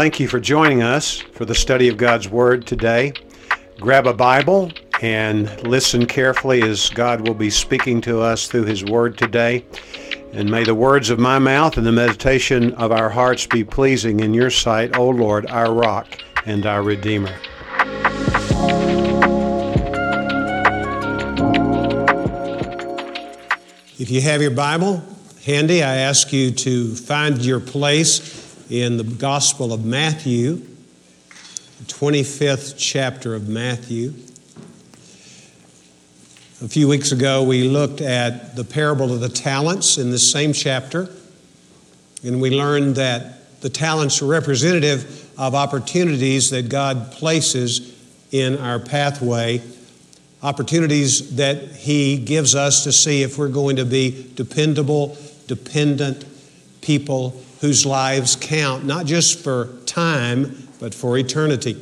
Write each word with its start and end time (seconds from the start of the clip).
Thank 0.00 0.18
you 0.18 0.28
for 0.28 0.40
joining 0.40 0.82
us 0.82 1.18
for 1.18 1.44
the 1.44 1.54
study 1.54 1.86
of 1.88 1.98
God's 1.98 2.26
Word 2.26 2.66
today. 2.66 3.12
Grab 3.78 4.06
a 4.06 4.14
Bible 4.14 4.72
and 5.02 5.62
listen 5.62 6.06
carefully 6.06 6.62
as 6.62 6.88
God 6.88 7.28
will 7.28 7.34
be 7.34 7.50
speaking 7.50 8.00
to 8.00 8.22
us 8.22 8.48
through 8.48 8.64
His 8.64 8.82
Word 8.82 9.18
today. 9.18 9.62
And 10.32 10.50
may 10.50 10.64
the 10.64 10.74
words 10.74 11.10
of 11.10 11.18
my 11.18 11.38
mouth 11.38 11.76
and 11.76 11.86
the 11.86 11.92
meditation 11.92 12.72
of 12.76 12.92
our 12.92 13.10
hearts 13.10 13.44
be 13.44 13.62
pleasing 13.62 14.20
in 14.20 14.32
your 14.32 14.48
sight, 14.48 14.96
O 14.96 15.10
Lord, 15.10 15.44
our 15.50 15.70
rock 15.70 16.08
and 16.46 16.64
our 16.64 16.82
Redeemer. 16.82 17.36
If 23.98 24.10
you 24.10 24.22
have 24.22 24.40
your 24.40 24.52
Bible 24.52 25.02
handy, 25.44 25.82
I 25.82 25.96
ask 25.96 26.32
you 26.32 26.52
to 26.52 26.96
find 26.96 27.44
your 27.44 27.60
place 27.60 28.49
in 28.70 28.96
the 28.96 29.02
Gospel 29.02 29.72
of 29.72 29.84
Matthew, 29.84 30.62
25th 31.86 32.76
chapter 32.78 33.34
of 33.34 33.48
Matthew. 33.48 34.14
A 36.62 36.68
few 36.68 36.86
weeks 36.86 37.10
ago, 37.10 37.42
we 37.42 37.64
looked 37.64 38.00
at 38.00 38.54
the 38.54 38.62
parable 38.62 39.12
of 39.12 39.18
the 39.18 39.28
talents 39.28 39.98
in 39.98 40.12
this 40.12 40.30
same 40.30 40.52
chapter, 40.52 41.10
and 42.22 42.40
we 42.40 42.50
learned 42.50 42.94
that 42.94 43.60
the 43.60 43.70
talents 43.70 44.22
are 44.22 44.26
representative 44.26 45.28
of 45.36 45.56
opportunities 45.56 46.50
that 46.50 46.68
God 46.68 47.10
places 47.10 47.98
in 48.30 48.56
our 48.56 48.78
pathway, 48.78 49.62
opportunities 50.44 51.34
that 51.34 51.72
He 51.72 52.18
gives 52.18 52.54
us 52.54 52.84
to 52.84 52.92
see 52.92 53.24
if 53.24 53.36
we're 53.36 53.48
going 53.48 53.76
to 53.76 53.84
be 53.84 54.30
dependable, 54.36 55.16
dependent 55.48 56.24
people 56.82 57.42
whose 57.60 57.84
lives 57.84 58.36
count, 58.36 58.84
not 58.84 59.06
just 59.06 59.40
for 59.40 59.68
time, 59.86 60.68
but 60.80 60.94
for 60.94 61.18
eternity. 61.18 61.76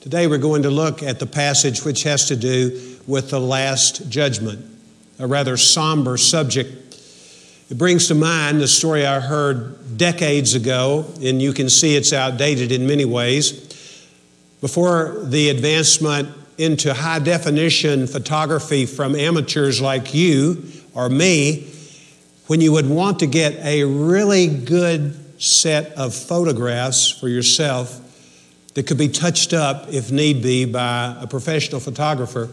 Today 0.00 0.26
we're 0.26 0.38
going 0.38 0.62
to 0.62 0.70
look 0.70 1.02
at 1.02 1.20
the 1.20 1.26
passage 1.26 1.84
which 1.84 2.02
has 2.02 2.26
to 2.28 2.36
do 2.36 2.98
with 3.06 3.30
the 3.30 3.38
last 3.38 4.10
judgment, 4.10 4.64
a 5.18 5.26
rather 5.26 5.56
somber 5.56 6.16
subject. 6.16 6.76
It 7.70 7.78
brings 7.78 8.08
to 8.08 8.16
mind 8.16 8.60
the 8.60 8.66
story 8.66 9.06
I 9.06 9.20
heard 9.20 9.96
decades 9.96 10.54
ago, 10.54 11.04
and 11.22 11.40
you 11.40 11.52
can 11.52 11.70
see 11.70 11.94
it's 11.94 12.12
outdated 12.12 12.72
in 12.72 12.86
many 12.86 13.04
ways. 13.04 13.52
Before 14.60 15.20
the 15.22 15.50
advancement 15.50 16.28
into 16.58 16.92
high 16.92 17.20
definition 17.20 18.06
photography 18.08 18.84
from 18.84 19.14
amateurs 19.14 19.80
like 19.80 20.12
you 20.12 20.64
or 20.94 21.08
me, 21.08 21.68
when 22.48 22.60
you 22.60 22.72
would 22.72 22.88
want 22.88 23.20
to 23.20 23.26
get 23.26 23.54
a 23.64 23.84
really 23.84 24.48
good 24.48 25.16
set 25.40 25.92
of 25.92 26.14
photographs 26.14 27.10
for 27.10 27.28
yourself 27.28 27.98
that 28.74 28.86
could 28.86 28.98
be 28.98 29.08
touched 29.08 29.52
up, 29.52 29.92
if 29.92 30.12
need 30.12 30.42
be, 30.42 30.66
by 30.66 31.16
a 31.20 31.26
professional 31.26 31.80
photographer. 31.80 32.48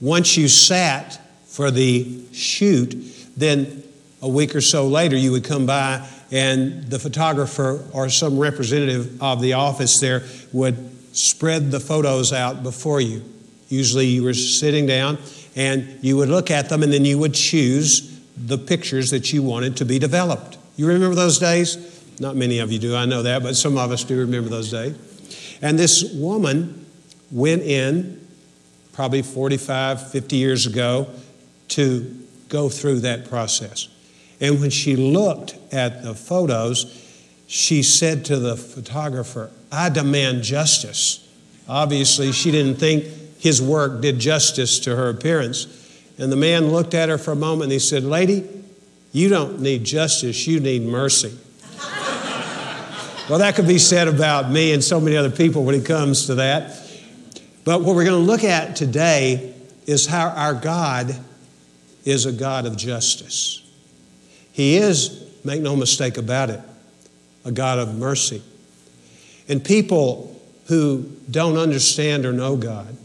Once 0.00 0.36
you 0.36 0.46
sat 0.46 1.18
for 1.46 1.70
the 1.70 2.22
shoot, 2.32 2.94
then 3.36 3.82
a 4.22 4.28
week 4.28 4.54
or 4.54 4.60
so 4.60 4.86
later 4.86 5.16
you 5.16 5.32
would 5.32 5.44
come 5.44 5.64
by 5.66 6.06
and 6.30 6.84
the 6.90 6.98
photographer 6.98 7.84
or 7.92 8.08
some 8.10 8.38
representative 8.38 9.20
of 9.22 9.40
the 9.40 9.54
office 9.54 9.98
there 9.98 10.22
would 10.52 10.76
spread 11.16 11.70
the 11.70 11.80
photos 11.80 12.32
out 12.32 12.62
before 12.62 13.00
you. 13.00 13.24
Usually 13.68 14.06
you 14.06 14.22
were 14.22 14.34
sitting 14.34 14.86
down 14.86 15.18
and 15.56 15.98
you 16.02 16.18
would 16.18 16.28
look 16.28 16.50
at 16.50 16.68
them 16.68 16.82
and 16.82 16.92
then 16.92 17.04
you 17.04 17.18
would 17.18 17.34
choose 17.34 18.20
the 18.36 18.58
pictures 18.58 19.10
that 19.10 19.32
you 19.32 19.42
wanted 19.42 19.78
to 19.78 19.84
be 19.84 19.98
developed. 19.98 20.58
You 20.76 20.86
remember 20.86 21.14
those 21.14 21.38
days? 21.38 21.99
Not 22.20 22.36
many 22.36 22.58
of 22.58 22.70
you 22.70 22.78
do, 22.78 22.94
I 22.94 23.06
know 23.06 23.22
that, 23.22 23.42
but 23.42 23.56
some 23.56 23.78
of 23.78 23.90
us 23.90 24.04
do 24.04 24.18
remember 24.20 24.50
those 24.50 24.70
days. 24.70 24.94
And 25.62 25.78
this 25.78 26.04
woman 26.12 26.84
went 27.30 27.62
in, 27.62 28.24
probably 28.92 29.22
45, 29.22 30.12
50 30.12 30.36
years 30.36 30.66
ago, 30.66 31.08
to 31.68 32.14
go 32.48 32.68
through 32.68 33.00
that 33.00 33.28
process. 33.30 33.88
And 34.38 34.60
when 34.60 34.68
she 34.70 34.96
looked 34.96 35.56
at 35.72 36.02
the 36.02 36.14
photos, 36.14 37.06
she 37.46 37.82
said 37.82 38.26
to 38.26 38.38
the 38.38 38.56
photographer, 38.56 39.50
I 39.72 39.88
demand 39.88 40.42
justice. 40.42 41.26
Obviously, 41.68 42.32
she 42.32 42.50
didn't 42.50 42.76
think 42.76 43.04
his 43.38 43.62
work 43.62 44.02
did 44.02 44.18
justice 44.18 44.78
to 44.80 44.94
her 44.94 45.08
appearance. 45.08 45.66
And 46.18 46.30
the 46.30 46.36
man 46.36 46.68
looked 46.68 46.92
at 46.92 47.08
her 47.08 47.16
for 47.16 47.32
a 47.32 47.36
moment 47.36 47.64
and 47.64 47.72
he 47.72 47.78
said, 47.78 48.04
Lady, 48.04 48.46
you 49.12 49.30
don't 49.30 49.60
need 49.60 49.84
justice, 49.84 50.46
you 50.46 50.60
need 50.60 50.82
mercy. 50.82 51.36
Well, 53.30 53.38
that 53.38 53.54
could 53.54 53.68
be 53.68 53.78
said 53.78 54.08
about 54.08 54.50
me 54.50 54.72
and 54.72 54.82
so 54.82 55.00
many 55.00 55.16
other 55.16 55.30
people 55.30 55.62
when 55.62 55.76
it 55.76 55.86
comes 55.86 56.26
to 56.26 56.34
that. 56.34 56.76
But 57.62 57.80
what 57.82 57.94
we're 57.94 58.04
going 58.04 58.20
to 58.20 58.26
look 58.26 58.42
at 58.42 58.74
today 58.74 59.54
is 59.86 60.04
how 60.04 60.30
our 60.30 60.52
God 60.52 61.14
is 62.04 62.26
a 62.26 62.32
God 62.32 62.66
of 62.66 62.76
justice. 62.76 63.62
He 64.50 64.78
is, 64.78 65.30
make 65.44 65.62
no 65.62 65.76
mistake 65.76 66.18
about 66.18 66.50
it, 66.50 66.60
a 67.44 67.52
God 67.52 67.78
of 67.78 67.96
mercy. 67.96 68.42
And 69.48 69.64
people 69.64 70.36
who 70.66 71.08
don't 71.30 71.56
understand 71.56 72.26
or 72.26 72.32
know 72.32 72.56
God, 72.56 72.96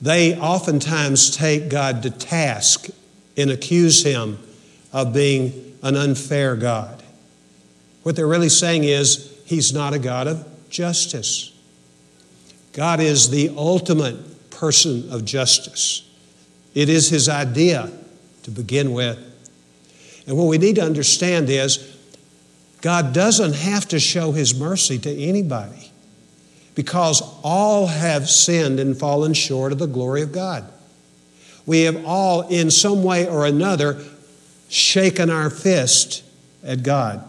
they 0.00 0.34
oftentimes 0.34 1.36
take 1.36 1.68
God 1.68 2.04
to 2.04 2.10
task 2.10 2.86
and 3.36 3.50
accuse 3.50 4.02
Him 4.02 4.38
of 4.94 5.12
being 5.12 5.76
an 5.82 5.94
unfair 5.94 6.56
God. 6.56 7.03
What 8.04 8.16
they're 8.16 8.28
really 8.28 8.50
saying 8.50 8.84
is, 8.84 9.30
He's 9.46 9.72
not 9.72 9.92
a 9.92 9.98
God 9.98 10.28
of 10.28 10.46
justice. 10.68 11.52
God 12.72 13.00
is 13.00 13.30
the 13.30 13.50
ultimate 13.56 14.50
person 14.50 15.10
of 15.10 15.24
justice. 15.24 16.08
It 16.74 16.88
is 16.88 17.08
His 17.08 17.28
idea 17.28 17.90
to 18.44 18.50
begin 18.50 18.92
with. 18.92 19.18
And 20.26 20.36
what 20.36 20.44
we 20.44 20.58
need 20.58 20.76
to 20.76 20.82
understand 20.82 21.48
is, 21.48 21.96
God 22.82 23.14
doesn't 23.14 23.54
have 23.54 23.88
to 23.88 23.98
show 23.98 24.32
His 24.32 24.54
mercy 24.54 24.98
to 24.98 25.10
anybody 25.10 25.90
because 26.74 27.22
all 27.42 27.86
have 27.86 28.28
sinned 28.28 28.80
and 28.80 28.98
fallen 28.98 29.32
short 29.32 29.72
of 29.72 29.78
the 29.78 29.86
glory 29.86 30.20
of 30.20 30.30
God. 30.30 30.70
We 31.64 31.82
have 31.82 32.04
all, 32.04 32.42
in 32.48 32.70
some 32.70 33.02
way 33.02 33.26
or 33.26 33.46
another, 33.46 33.98
shaken 34.68 35.30
our 35.30 35.48
fist 35.48 36.22
at 36.62 36.82
God 36.82 37.24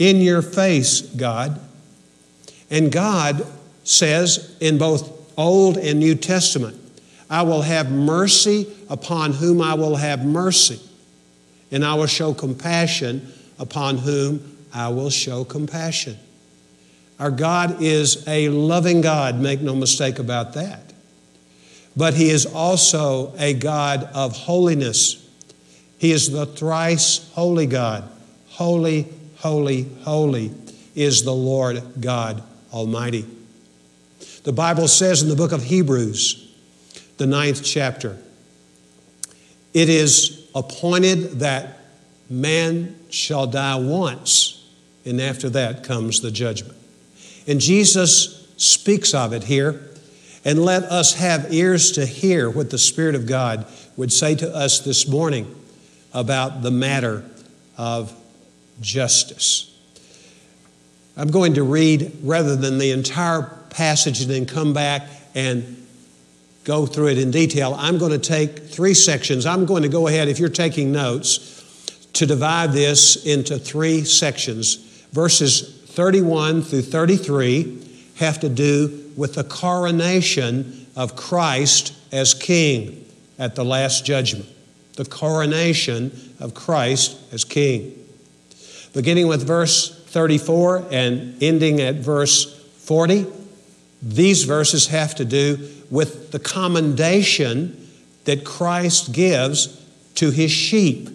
in 0.00 0.16
your 0.16 0.40
face, 0.42 1.02
God. 1.02 1.60
And 2.70 2.90
God 2.90 3.46
says 3.84 4.56
in 4.58 4.78
both 4.78 5.38
Old 5.38 5.76
and 5.76 6.00
New 6.00 6.14
Testament, 6.14 6.78
I 7.28 7.42
will 7.42 7.62
have 7.62 7.92
mercy 7.92 8.66
upon 8.88 9.34
whom 9.34 9.60
I 9.60 9.74
will 9.74 9.96
have 9.96 10.24
mercy, 10.24 10.80
and 11.70 11.84
I 11.84 11.94
will 11.94 12.06
show 12.06 12.34
compassion 12.34 13.30
upon 13.58 13.98
whom 13.98 14.56
I 14.72 14.88
will 14.88 15.10
show 15.10 15.44
compassion. 15.44 16.16
Our 17.18 17.30
God 17.30 17.82
is 17.82 18.26
a 18.26 18.48
loving 18.48 19.02
God, 19.02 19.38
make 19.38 19.60
no 19.60 19.76
mistake 19.76 20.18
about 20.18 20.54
that. 20.54 20.80
But 21.94 22.14
He 22.14 22.30
is 22.30 22.46
also 22.46 23.34
a 23.36 23.52
God 23.52 24.04
of 24.14 24.34
holiness. 24.34 25.28
He 25.98 26.12
is 26.12 26.30
the 26.30 26.46
thrice 26.46 27.30
holy 27.34 27.66
God, 27.66 28.08
holy, 28.48 29.06
holy, 29.40 29.82
holy 30.02 30.52
is 30.94 31.24
the 31.24 31.34
Lord 31.34 31.82
God 32.00 32.42
Almighty. 32.72 33.26
The 34.44 34.52
Bible 34.52 34.88
says 34.88 35.22
in 35.22 35.28
the 35.28 35.36
book 35.36 35.52
of 35.52 35.62
Hebrews, 35.62 36.54
the 37.18 37.26
ninth 37.26 37.62
chapter, 37.62 38.16
it 39.74 39.88
is 39.88 40.48
appointed 40.54 41.40
that 41.40 41.78
man 42.28 42.96
shall 43.10 43.46
die 43.46 43.76
once, 43.76 44.66
and 45.04 45.20
after 45.20 45.50
that 45.50 45.84
comes 45.84 46.20
the 46.20 46.30
judgment. 46.30 46.76
And 47.46 47.60
Jesus 47.60 48.48
speaks 48.56 49.14
of 49.14 49.32
it 49.32 49.44
here. 49.44 49.86
And 50.42 50.64
let 50.64 50.84
us 50.84 51.14
have 51.14 51.52
ears 51.52 51.92
to 51.92 52.06
hear 52.06 52.48
what 52.48 52.70
the 52.70 52.78
Spirit 52.78 53.14
of 53.14 53.26
God 53.26 53.66
would 53.96 54.10
say 54.10 54.34
to 54.36 54.54
us 54.54 54.80
this 54.80 55.06
morning 55.06 55.54
about 56.14 56.62
the 56.62 56.70
matter 56.70 57.24
of 57.76 58.14
justice. 58.80 59.66
I'm 61.16 61.30
going 61.30 61.54
to 61.54 61.62
read 61.62 62.12
rather 62.22 62.56
than 62.56 62.78
the 62.78 62.92
entire 62.92 63.42
passage 63.70 64.22
and 64.22 64.30
then 64.30 64.46
come 64.46 64.72
back 64.72 65.02
and 65.34 65.86
go 66.64 66.86
through 66.86 67.08
it 67.08 67.18
in 67.18 67.30
detail. 67.30 67.74
I'm 67.78 67.98
going 67.98 68.12
to 68.12 68.18
take 68.18 68.58
three 68.68 68.94
sections. 68.94 69.46
I'm 69.46 69.66
going 69.66 69.82
to 69.82 69.88
go 69.88 70.06
ahead, 70.06 70.28
if 70.28 70.38
you're 70.38 70.48
taking 70.48 70.92
notes, 70.92 71.56
to 72.14 72.26
divide 72.26 72.72
this 72.72 73.26
into 73.26 73.58
three 73.58 74.04
sections. 74.04 74.76
Verses 75.12 75.82
31 75.86 76.62
through 76.62 76.82
33 76.82 77.86
have 78.16 78.40
to 78.40 78.48
do 78.48 79.12
with 79.16 79.34
the 79.34 79.44
coronation 79.44 80.86
of 80.96 81.16
Christ 81.16 81.94
as 82.12 82.34
King 82.34 83.06
at 83.38 83.54
the 83.54 83.64
last 83.64 84.04
judgment. 84.04 84.46
The 84.94 85.04
coronation 85.04 86.34
of 86.38 86.54
Christ 86.54 87.18
as 87.32 87.44
King 87.44 87.99
beginning 88.92 89.28
with 89.28 89.46
verse 89.46 90.04
34 90.06 90.88
and 90.90 91.42
ending 91.42 91.80
at 91.80 91.96
verse 91.96 92.56
40, 92.78 93.26
these 94.02 94.44
verses 94.44 94.88
have 94.88 95.14
to 95.16 95.24
do 95.24 95.68
with 95.90 96.30
the 96.32 96.38
commendation 96.38 97.88
that 98.24 98.44
Christ 98.44 99.12
gives 99.12 99.76
to 100.16 100.30
his 100.30 100.50
sheep. 100.50 101.08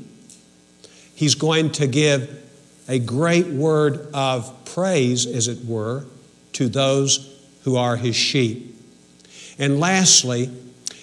He's 1.15 1.35
going 1.35 1.71
to 1.73 1.87
give 1.87 2.43
a 2.87 2.99
great 2.99 3.47
word 3.47 4.07
of 4.13 4.53
praise, 4.65 5.25
as 5.25 5.47
it 5.47 5.65
were, 5.65 6.05
to 6.53 6.67
those 6.67 7.31
who 7.63 7.77
are 7.77 7.95
his 7.95 8.15
sheep. 8.15 8.75
And 9.57 9.79
lastly, 9.79 10.51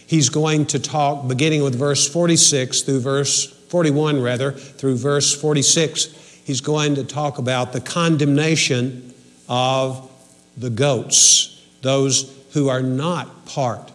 he's 0.07 0.29
going 0.29 0.67
to 0.67 0.79
talk, 0.79 1.27
beginning 1.27 1.63
with 1.63 1.75
verse 1.75 2.07
46 2.07 2.83
through 2.83 3.01
verse 3.01 3.47
41, 3.69 4.21
rather, 4.21 4.53
through 4.53 4.97
verse 4.97 5.35
46, 5.35 6.07
he's 6.45 6.61
going 6.61 6.97
to 6.97 7.05
talk 7.05 7.39
about 7.39 7.73
the 7.73 7.81
condemnation 7.81 9.13
of 9.49 10.11
the 10.57 10.71
goats, 10.71 11.63
those 11.83 12.33
who 12.53 12.69
are 12.69 12.83
not 12.83 13.47
part 13.47 13.91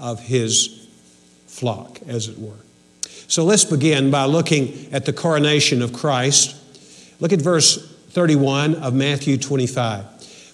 of 0.00 0.20
his 0.20 0.88
flock, 1.46 2.00
as 2.08 2.28
it 2.28 2.38
were. 2.38 2.56
So 3.28 3.44
let's 3.44 3.64
begin 3.64 4.10
by 4.10 4.24
looking 4.24 4.92
at 4.92 5.06
the 5.06 5.12
coronation 5.12 5.80
of 5.80 5.92
Christ. 5.92 6.56
Look 7.20 7.32
at 7.32 7.40
verse 7.40 7.90
31 8.10 8.74
of 8.76 8.94
Matthew 8.94 9.38
25. 9.38 10.04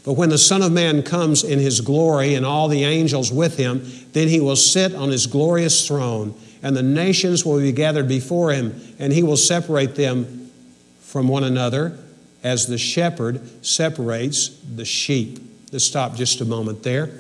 But 0.05 0.13
when 0.13 0.29
the 0.29 0.39
Son 0.39 0.63
of 0.63 0.73
Man 0.73 1.03
comes 1.03 1.45
in 1.45 1.59
his 1.59 1.81
glory 1.81 2.35
and 2.35 2.47
all 2.47 2.69
the 2.69 2.85
angels 2.85 3.33
with 3.33 3.57
him, 3.57 3.83
then 4.13 4.29
he 4.29 4.41
will 4.41 4.57
sit 4.57 4.95
on 4.95 5.11
his 5.11 5.27
glorious 5.27 5.87
throne, 5.87 6.35
and 6.63 6.77
the 6.77 6.83
nations 6.83 7.45
will 7.45 7.59
be 7.59 7.73
gathered 7.73 8.09
before 8.09 8.53
him, 8.53 8.81
and 8.99 9.13
he 9.13 9.23
will 9.23 9.37
separate 9.37 9.97
them 9.97 10.48
from 11.09 11.27
one 11.27 11.43
another 11.43 11.99
as 12.43 12.67
the 12.67 12.77
shepherd 12.77 13.41
separates 13.65 14.49
the 14.77 14.85
sheep. 14.85 15.39
Let's 15.73 15.87
stop 15.87 16.15
just 16.15 16.43
a 16.43 16.45
moment 16.45 16.83
there. 16.83 17.11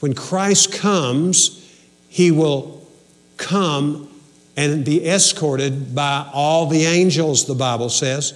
When 0.00 0.14
Christ 0.14 0.72
comes, 0.72 1.62
he 2.08 2.30
will 2.30 2.88
come 3.36 4.08
and 4.56 4.82
be 4.82 5.06
escorted 5.06 5.94
by 5.94 6.26
all 6.32 6.68
the 6.68 6.84
angels, 6.86 7.44
the 7.44 7.54
Bible 7.54 7.90
says. 7.90 8.32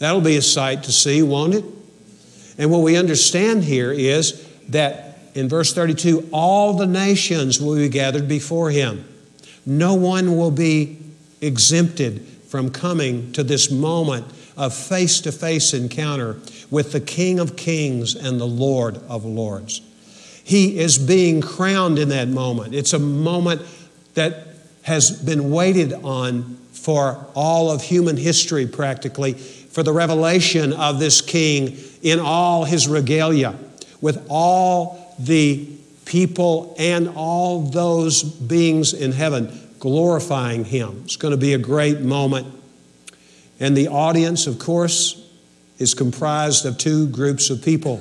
That'll 0.00 0.20
be 0.20 0.36
a 0.36 0.42
sight 0.42 0.82
to 0.84 0.92
see, 0.92 1.22
won't 1.22 1.54
it? 1.54 1.64
And 2.58 2.68
what 2.68 2.82
we 2.82 2.96
understand 2.96 3.62
here 3.62 3.92
is 3.92 4.44
that 4.70 5.18
in 5.36 5.48
verse 5.48 5.72
32, 5.72 6.30
all 6.32 6.72
the 6.72 6.86
nations 6.86 7.60
will 7.60 7.76
be 7.76 7.88
gathered 7.88 8.26
before 8.26 8.70
him. 8.70 9.06
No 9.64 9.94
one 9.94 10.36
will 10.36 10.50
be 10.50 10.98
exempted 11.40 12.26
from 12.50 12.68
coming 12.68 13.30
to 13.30 13.44
this 13.44 13.70
moment 13.70 14.26
of 14.56 14.74
face 14.74 15.20
to 15.20 15.30
face 15.30 15.72
encounter 15.72 16.36
with 16.68 16.90
the 16.90 17.00
King 17.00 17.38
of 17.38 17.54
Kings 17.54 18.16
and 18.16 18.40
the 18.40 18.46
Lord 18.46 18.96
of 19.08 19.24
Lords. 19.24 19.80
He 20.42 20.80
is 20.80 20.98
being 20.98 21.40
crowned 21.40 21.96
in 21.96 22.08
that 22.08 22.26
moment. 22.26 22.74
It's 22.74 22.92
a 22.92 22.98
moment 22.98 23.62
that 24.14 24.48
has 24.82 25.12
been 25.12 25.52
waited 25.52 25.92
on 25.92 26.56
for 26.72 27.24
all 27.36 27.70
of 27.70 27.82
human 27.82 28.16
history, 28.16 28.66
practically, 28.66 29.34
for 29.34 29.84
the 29.84 29.92
revelation 29.92 30.72
of 30.72 30.98
this 30.98 31.20
king 31.20 31.78
in 32.02 32.18
all 32.18 32.64
his 32.64 32.88
regalia, 32.88 33.54
with 34.00 34.26
all 34.28 35.14
the 35.20 35.68
people 36.04 36.74
and 36.80 37.10
all 37.10 37.60
those 37.60 38.24
beings 38.24 38.92
in 38.92 39.12
heaven 39.12 39.69
glorifying 39.80 40.64
him. 40.64 41.02
It's 41.04 41.16
going 41.16 41.32
to 41.32 41.40
be 41.40 41.54
a 41.54 41.58
great 41.58 42.00
moment. 42.00 42.46
And 43.58 43.76
the 43.76 43.88
audience, 43.88 44.46
of 44.46 44.58
course, 44.58 45.26
is 45.78 45.94
comprised 45.94 46.64
of 46.66 46.78
two 46.78 47.08
groups 47.08 47.50
of 47.50 47.64
people 47.64 48.00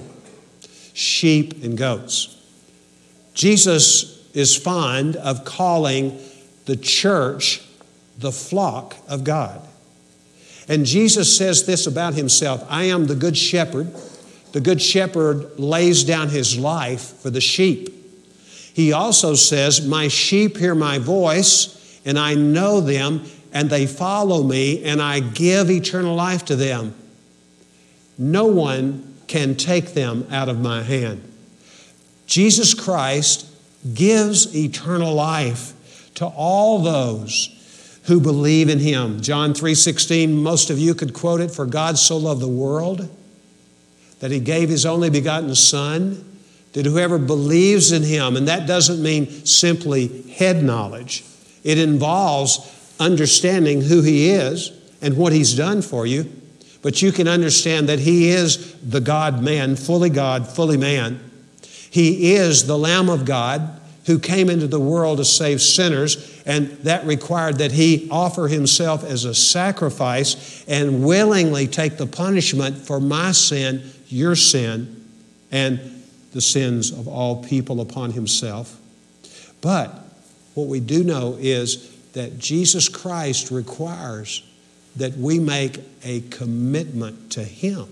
sheep 0.94 1.64
and 1.64 1.78
goats. 1.78 2.36
Jesus 3.34 4.30
is 4.34 4.56
fond 4.56 5.16
of 5.16 5.46
calling 5.46 6.20
the 6.66 6.76
church 6.76 7.62
the 8.18 8.32
flock 8.32 8.98
of 9.08 9.24
God. 9.24 9.62
And 10.68 10.86
Jesus 10.86 11.36
says 11.36 11.66
this 11.66 11.88
about 11.88 12.14
himself 12.14 12.66
I 12.70 12.84
am 12.86 13.08
the 13.08 13.16
good 13.16 13.38
shepherd. 13.38 13.92
The 14.52 14.62
good 14.62 14.82
shepherd 14.82 15.60
lays 15.60 16.04
down 16.04 16.30
his 16.30 16.58
life 16.58 17.20
for 17.22 17.30
the 17.30 17.42
sheep. 17.42 17.99
He 18.80 18.94
also 18.94 19.36
says, 19.36 19.86
My 19.86 20.08
sheep 20.08 20.56
hear 20.56 20.74
my 20.74 21.00
voice, 21.00 22.00
and 22.06 22.18
I 22.18 22.36
know 22.36 22.80
them, 22.80 23.26
and 23.52 23.70
they 23.70 23.86
follow 23.86 24.42
me, 24.42 24.86
and 24.86 25.02
I 25.02 25.20
give 25.20 25.70
eternal 25.70 26.16
life 26.16 26.46
to 26.46 26.56
them. 26.56 26.96
No 28.18 28.46
one 28.46 29.16
can 29.28 29.56
take 29.56 29.96
them 29.96 30.26
out 30.32 30.48
of 30.48 30.62
my 30.62 30.82
hand. 30.82 31.30
Jesus 32.26 32.74
Christ 32.74 33.48
gives 33.94 34.56
eternal 34.56 35.14
life 35.14 35.74
to 36.16 36.28
all 36.28 36.80
those 36.80 37.50
who 38.06 38.22
believe 38.22 38.70
in 38.70 38.80
him. 38.80 39.20
John 39.20 39.54
3:16, 39.54 40.42
most 40.42 40.70
of 40.70 40.80
you 40.80 40.96
could 40.96 41.14
quote 41.14 41.42
it, 41.42 41.52
for 41.52 41.66
God 41.66 41.98
so 41.98 42.16
loved 42.16 42.40
the 42.40 42.48
world 42.48 43.10
that 44.22 44.32
he 44.32 44.40
gave 44.40 44.70
his 44.70 44.86
only 44.86 45.10
begotten 45.10 45.54
son 45.54 46.24
that 46.80 46.90
whoever 46.90 47.18
believes 47.18 47.92
in 47.92 48.04
him 48.04 48.38
and 48.38 48.48
that 48.48 48.66
doesn't 48.66 49.04
mean 49.04 49.30
simply 49.46 50.22
head 50.30 50.64
knowledge. 50.64 51.26
It 51.62 51.78
involves 51.78 52.94
understanding 53.02 53.82
who 53.82 54.02
he 54.02 54.30
is 54.30 54.72
and 55.02 55.18
what 55.18 55.34
he's 55.34 55.54
done 55.54 55.82
for 55.82 56.06
you. 56.06 56.32
But 56.82 57.02
you 57.02 57.12
can 57.12 57.28
understand 57.28 57.90
that 57.90 58.00
he 58.00 58.30
is 58.30 58.76
the 58.76 59.02
God 59.02 59.44
man, 59.44 59.76
fully 59.76 60.10
God, 60.10 60.48
fully 60.48 60.78
man. 60.78 61.20
He 61.90 62.36
is 62.36 62.66
the 62.66 62.78
Lamb 62.78 63.10
of 63.10 63.26
God 63.26 63.78
who 64.06 64.18
came 64.18 64.50
into 64.50 64.68
the 64.68 64.80
world 64.80 65.18
to 65.18 65.26
save 65.26 65.62
sinners, 65.62 66.42
and 66.46 66.70
that 66.84 67.06
required 67.06 67.58
that 67.58 67.74
he 67.74 68.08
offer 68.10 68.48
himself 68.48 69.04
as 69.04 69.26
a 69.26 69.36
sacrifice 69.36 70.64
and 70.66 71.04
willingly 71.04 71.68
take 71.68 71.98
the 71.98 72.08
punishment 72.08 72.78
for 72.78 73.02
my 73.02 73.34
sin, 73.34 73.84
your 74.08 74.38
sin, 74.38 75.06
and 75.52 75.99
the 76.34 76.42
sins 76.42 76.92
of 76.92 77.08
all 77.08 77.44
people 77.44 77.82
upon 77.82 78.12
himself. 78.12 78.80
But 79.62 79.94
what 80.54 80.68
we 80.68 80.80
do 80.80 81.04
know 81.04 81.38
is 81.40 81.96
that 82.14 82.38
Jesus 82.38 82.90
Christ 82.90 83.52
requires 83.52 84.44
that 84.96 85.18
we 85.18 85.40
make 85.40 85.80
a 86.04 86.22
commitment 86.22 87.32
to 87.34 87.44
him. 87.44 87.88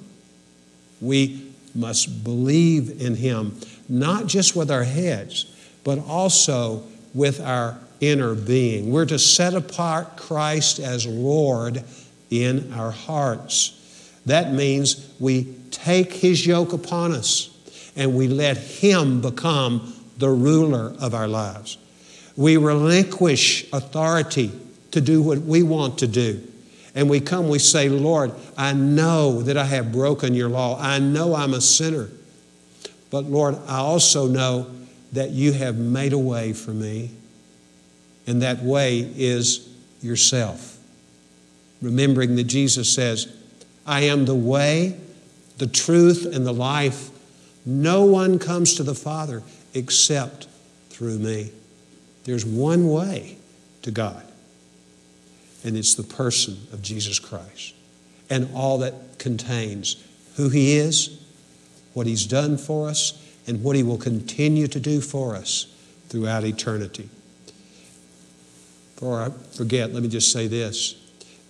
We 0.99 1.51
must 1.75 2.23
believe 2.23 3.01
in 3.01 3.15
him, 3.15 3.59
not 3.87 4.27
just 4.27 4.55
with 4.55 4.71
our 4.71 4.83
heads 4.83 5.53
but 5.87 5.99
also 5.99 6.83
with 7.13 7.39
our 7.39 7.79
inner 8.01 8.35
being. 8.35 8.91
We're 8.91 9.05
to 9.05 9.17
set 9.17 9.53
apart 9.53 10.17
Christ 10.17 10.79
as 10.79 11.07
Lord 11.07 11.81
in 12.29 12.73
our 12.73 12.91
hearts. 12.91 13.71
That 14.25 14.51
means 14.51 15.09
we 15.17 15.55
take 15.71 16.11
His 16.11 16.45
yoke 16.45 16.73
upon 16.73 17.13
us 17.13 17.56
and 17.97 18.15
we 18.15 18.27
let 18.27 18.55
Him 18.57 19.19
become 19.19 19.93
the 20.17 20.29
ruler 20.29 20.93
of 20.99 21.13
our 21.13 21.27
lives. 21.27 21.77
We 22.37 22.55
relinquish 22.55 23.71
authority 23.73 24.51
to 24.91 25.01
do 25.01 25.21
what 25.21 25.39
we 25.39 25.63
want 25.63 25.97
to 25.99 26.07
do. 26.07 26.41
And 26.95 27.09
we 27.09 27.19
come, 27.19 27.49
we 27.49 27.59
say, 27.59 27.89
Lord, 27.89 28.31
I 28.57 28.73
know 28.73 29.41
that 29.41 29.57
I 29.57 29.65
have 29.65 29.91
broken 29.91 30.33
your 30.33 30.49
law. 30.49 30.79
I 30.79 30.99
know 30.99 31.35
I'm 31.35 31.53
a 31.53 31.61
sinner. 31.61 32.09
But 33.09 33.25
Lord, 33.25 33.57
I 33.67 33.77
also 33.77 34.27
know 34.27 34.67
that 35.13 35.31
you 35.31 35.53
have 35.53 35.77
made 35.77 36.13
a 36.13 36.17
way 36.17 36.53
for 36.53 36.71
me, 36.71 37.11
and 38.25 38.41
that 38.41 38.61
way 38.61 38.99
is 39.15 39.69
yourself. 40.01 40.77
Remembering 41.81 42.35
that 42.35 42.45
Jesus 42.45 42.91
says, 42.91 43.33
I 43.85 44.01
am 44.01 44.25
the 44.25 44.35
way, 44.35 44.99
the 45.59 45.67
truth, 45.67 46.25
and 46.25 46.45
the 46.45 46.53
life. 46.53 47.09
No 47.67 48.05
one 48.05 48.39
comes 48.39 48.75
to 48.75 48.83
the 48.83 48.95
Father 48.95 49.43
except 49.73 50.47
through 50.89 51.19
me. 51.19 51.51
There's 52.23 52.45
one 52.45 52.89
way 52.89 53.37
to 53.81 53.91
God, 53.91 54.23
and 55.65 55.75
it's 55.75 55.93
the 55.93 56.03
person 56.03 56.57
of 56.71 56.81
Jesus 56.81 57.19
Christ 57.19 57.73
and 58.29 58.49
all 58.53 58.77
that 58.77 59.19
contains 59.19 60.01
who 60.37 60.47
He 60.47 60.77
is, 60.77 61.21
what 61.93 62.07
He's 62.07 62.25
done 62.25 62.57
for 62.57 62.87
us, 62.87 63.21
and 63.47 63.61
what 63.61 63.75
He 63.75 63.83
will 63.83 63.97
continue 63.97 64.67
to 64.67 64.79
do 64.79 65.01
for 65.01 65.35
us 65.35 65.67
throughout 66.07 66.45
eternity. 66.45 67.09
Before 68.95 69.21
I 69.21 69.29
forget, 69.55 69.93
let 69.93 70.03
me 70.03 70.09
just 70.09 70.31
say 70.31 70.47
this 70.47 70.95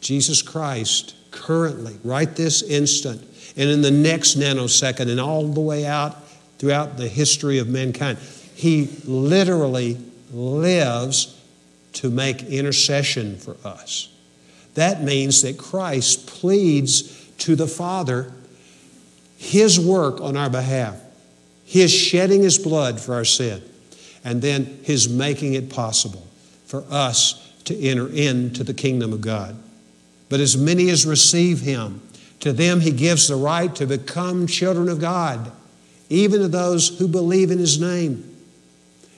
Jesus 0.01 0.41
Christ, 0.41 1.13
currently, 1.38 1.98
right 2.03 2.36
this 2.36 2.62
instant, 2.62 3.22
and 3.56 3.70
in 3.70 3.82
the 3.82 3.91
next 3.91 4.38
nanosecond, 4.38 5.10
and 5.10 5.20
all 5.20 5.48
the 5.48 5.62
way 5.62 5.86
out 5.86 6.15
throughout 6.60 6.98
the 6.98 7.08
history 7.08 7.60
of 7.60 7.67
mankind, 7.67 8.17
He 8.56 8.89
literally 9.06 9.98
lives 10.32 11.39
to 11.94 12.10
make 12.10 12.44
intercession 12.44 13.38
for 13.38 13.56
us. 13.63 14.10
That 14.74 15.03
means 15.03 15.41
that 15.41 15.58
Christ 15.58 16.27
pleads 16.27 17.25
to 17.39 17.56
the 17.56 17.67
Father 17.67 18.32
His 19.38 19.79
work 19.79 20.22
on 20.22 20.38
our 20.38 20.50
behalf, 20.50 21.00
His 21.65 21.91
shedding 21.91 22.44
His 22.44 22.58
blood 22.58 23.00
for 23.00 23.15
our 23.15 23.25
sin, 23.25 23.63
and 24.24 24.41
then 24.41 24.79
His 24.84 25.10
making 25.10 25.53
it 25.53 25.70
possible 25.70 26.27
for 26.65 26.84
us 26.89 27.44
to 27.63 27.79
enter 27.79 28.08
into 28.08 28.63
the 28.63 28.74
kingdom 28.74 29.13
of 29.13 29.22
God. 29.22 29.58
But 30.29 30.39
as 30.39 30.57
many 30.57 30.89
as 30.89 31.05
receive 31.05 31.62
Him, 31.62 32.01
to 32.41 32.53
them 32.53 32.81
He 32.81 32.91
gives 32.91 33.27
the 33.27 33.36
right 33.36 33.74
to 33.75 33.86
become 33.86 34.48
children 34.48 34.89
of 34.89 35.00
God, 35.00 35.51
even 36.10 36.41
to 36.41 36.48
those 36.48 36.98
who 37.00 37.07
believe 37.07 37.51
in 37.51 37.60
His 37.60 37.79
name. 37.79 38.36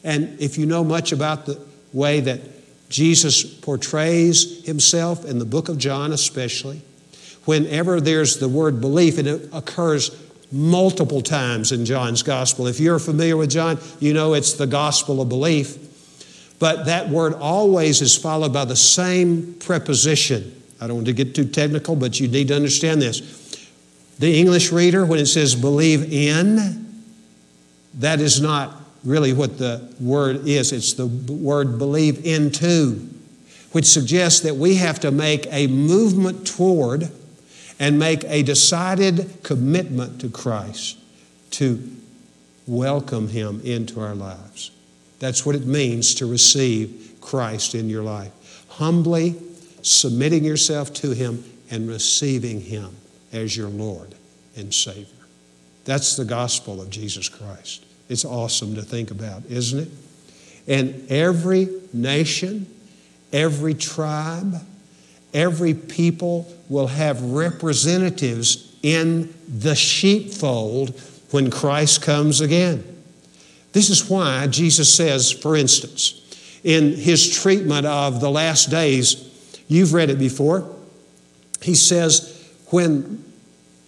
And 0.04 0.40
if 0.40 0.58
you 0.58 0.66
know 0.66 0.84
much 0.84 1.12
about 1.12 1.46
the 1.46 1.60
way 1.94 2.20
that 2.22 2.42
Jesus 2.90 3.44
portrays 3.44 4.66
Himself 4.66 5.26
in 5.26 5.40
the 5.40 5.46
book 5.46 5.70
of 5.70 5.78
John, 5.78 6.12
especially, 6.12 6.82
whenever 7.46 8.00
there's 8.00 8.38
the 8.38 8.50
word 8.50 8.82
belief, 8.82 9.18
it 9.18 9.50
occurs 9.52 10.16
multiple 10.52 11.22
times 11.22 11.72
in 11.72 11.86
John's 11.86 12.24
gospel. 12.24 12.68
If 12.68 12.80
you're 12.80 13.00
familiar 13.00 13.38
with 13.38 13.52
John, 13.52 13.80
you 14.00 14.14
know 14.14 14.34
it's 14.34 14.54
the 14.54 14.68
gospel 14.68 15.22
of 15.22 15.30
belief. 15.30 15.78
But 16.60 16.86
that 16.86 17.10
word 17.10 17.34
always 17.36 18.02
is 18.02 18.18
followed 18.18 18.52
by 18.52 18.66
the 18.66 18.76
same 18.76 19.56
preposition. 19.60 20.59
I 20.82 20.88
don't 20.88 20.98
want 20.98 21.08
to 21.08 21.14
get 21.14 21.36
too 21.36 21.46
technical, 21.46 21.96
but 21.96 22.20
you 22.20 22.28
need 22.28 22.48
to 22.50 22.56
understand 22.56 23.02
this. 23.02 23.22
The 24.20 24.40
English 24.40 24.72
reader, 24.72 25.06
when 25.06 25.20
it 25.20 25.28
says 25.28 25.56
believe 25.56 26.12
in, 26.12 27.04
that 27.96 28.20
is 28.20 28.42
not 28.42 28.76
really 29.04 29.34
what 29.34 29.58
the 29.58 29.94
word 30.00 30.48
is. 30.48 30.72
It's 30.72 30.94
the 30.94 31.08
word 31.08 31.78
believe 31.78 32.26
into, 32.26 33.10
which 33.72 33.86
suggests 33.86 34.42
that 34.42 34.56
we 34.56 34.76
have 34.76 35.00
to 35.02 35.12
make 35.12 35.48
a 35.52 35.68
movement 35.68 36.46
toward 36.48 37.10
and 37.80 37.98
make 37.98 38.24
a 38.26 38.44
decided 38.44 39.42
commitment 39.44 40.20
to 40.22 40.30
Christ 40.30 40.98
to 41.52 41.82
welcome 42.68 43.30
Him 43.30 43.62
into 43.64 44.02
our 44.02 44.16
lives. 44.16 44.72
That's 45.20 45.46
what 45.46 45.56
it 45.56 45.66
means 45.66 46.14
to 46.16 46.26
receive 46.26 47.16
Christ 47.22 47.76
in 47.76 47.90
your 47.90 48.04
life. 48.04 48.66
Humbly 48.70 49.36
submitting 49.82 50.44
yourself 50.44 50.94
to 50.96 51.12
Him 51.12 51.44
and 51.72 51.88
receiving 51.88 52.62
Him 52.62 52.96
as 53.32 53.56
your 53.56 53.70
Lord 53.70 54.16
and 54.56 54.74
Savior. 54.74 55.06
That's 55.86 56.16
the 56.16 56.26
gospel 56.26 56.82
of 56.82 56.90
Jesus 56.90 57.30
Christ. 57.30 57.86
It's 58.10 58.26
awesome 58.26 58.76
to 58.76 58.82
think 58.82 59.12
about, 59.12 59.44
isn't 59.50 59.80
it? 59.80 59.90
And 60.68 61.10
every 61.12 61.68
nation, 61.94 62.68
every 63.32 63.74
tribe, 63.74 64.56
every 65.34 65.74
people 65.74 66.52
will 66.70 66.88
have 66.88 67.22
representatives 67.22 68.76
in 68.82 69.34
the 69.48 69.76
sheepfold 69.76 71.00
when 71.32 71.52
Christ 71.52 72.02
comes 72.02 72.42
again. 72.42 72.84
This 73.72 73.90
is 73.90 74.10
why 74.10 74.48
Jesus 74.48 74.94
says, 74.94 75.32
for 75.32 75.56
instance, 75.56 76.16
in 76.64 76.94
his 76.94 77.42
treatment 77.42 77.86
of 77.86 78.20
the 78.20 78.30
last 78.30 78.70
days, 78.70 79.29
you've 79.70 79.94
read 79.94 80.10
it 80.10 80.20
before, 80.20 80.70
he 81.62 81.76
says, 81.76 82.36
when 82.68 83.24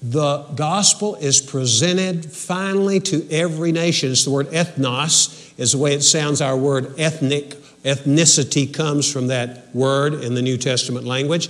the 0.02 0.40
gospel 0.56 1.16
is 1.16 1.42
presented 1.42 2.26
finally 2.26 3.00
to 3.00 3.30
every 3.30 3.72
nation. 3.72 4.12
It's 4.12 4.26
the 4.26 4.32
word 4.32 4.48
ethnos, 4.48 5.54
is 5.60 5.74
the 5.74 5.78
way 5.78 5.94
it 5.94 6.02
sounds. 6.02 6.42
Our 6.42 6.58
word 6.58 7.00
ethnic, 7.00 7.52
ethnicity 7.84 8.74
comes 8.74 9.12
from 9.12 9.28
that 9.28 9.74
word 9.76 10.16
in 10.16 10.34
the 10.34 10.42
New 10.42 10.58
Testament 10.58 11.06
language. 11.06 11.50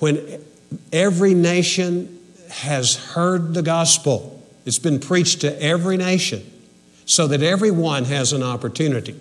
When 0.00 0.42
every 0.92 1.32
nation 1.32 2.18
has 2.50 2.96
heard 2.96 3.54
the 3.54 3.62
gospel, 3.62 4.46
it's 4.66 4.78
been 4.78 5.00
preached 5.00 5.40
to 5.40 5.62
every 5.62 5.96
nation 5.96 6.48
so 7.06 7.26
that 7.26 7.42
everyone 7.42 8.04
has 8.04 8.34
an 8.34 8.42
opportunity 8.42 9.18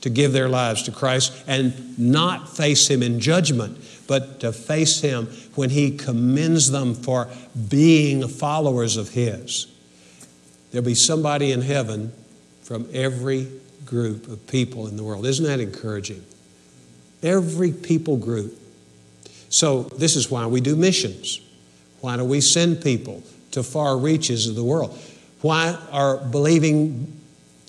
to 0.00 0.10
give 0.10 0.32
their 0.32 0.48
lives 0.48 0.82
to 0.84 0.92
Christ 0.92 1.32
and 1.46 1.98
not 1.98 2.56
face 2.56 2.88
Him 2.88 3.02
in 3.02 3.20
judgment, 3.20 3.78
but 4.06 4.40
to 4.40 4.52
face 4.52 5.00
Him 5.00 5.26
when 5.54 5.70
He 5.70 5.96
commends 5.96 6.70
them 6.70 6.94
for 6.94 7.28
being 7.68 8.26
followers 8.28 8.96
of 8.96 9.10
His. 9.10 9.66
There'll 10.70 10.84
be 10.84 10.94
somebody 10.94 11.52
in 11.52 11.62
heaven 11.62 12.12
from 12.62 12.88
every 12.92 13.48
group 13.86 14.28
of 14.28 14.46
people 14.46 14.86
in 14.86 14.96
the 14.96 15.04
world. 15.04 15.26
Isn't 15.26 15.46
that 15.46 15.60
encouraging? 15.60 16.24
Every 17.22 17.72
people 17.72 18.16
group. 18.16 18.56
So, 19.48 19.84
this 19.84 20.14
is 20.14 20.30
why 20.30 20.46
we 20.46 20.60
do 20.60 20.76
missions. 20.76 21.40
Why 22.00 22.16
do 22.16 22.24
we 22.24 22.40
send 22.40 22.82
people 22.82 23.22
to 23.52 23.62
far 23.62 23.96
reaches 23.96 24.46
of 24.46 24.54
the 24.54 24.62
world? 24.62 24.96
Why 25.40 25.76
are 25.90 26.18
believing 26.18 27.20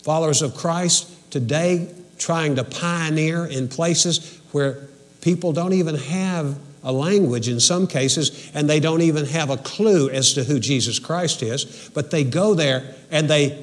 followers 0.04 0.42
of 0.42 0.56
Christ 0.56 1.32
today 1.32 1.88
trying 2.20 2.56
to 2.58 2.64
pioneer 2.64 3.46
in 3.46 3.68
places 3.68 4.40
where 4.52 4.88
people 5.22 5.54
don't 5.54 5.74
even 5.74 5.96
have 5.96 6.60
a 6.84 6.92
language 6.92 7.50
in 7.50 7.60
some 7.60 7.88
cases, 7.88 8.50
and 8.54 8.70
they 8.70 8.80
don't 8.80 9.02
even 9.02 9.26
have 9.26 9.50
a 9.50 9.58
clue 9.58 10.10
as 10.10 10.34
to 10.34 10.44
who 10.44 10.60
Jesus 10.60 11.00
Christ 11.00 11.42
is, 11.44 11.90
but 11.94 12.12
they 12.12 12.24
go 12.24 12.54
there 12.54 12.96
and 13.12 13.30
they 13.30 13.62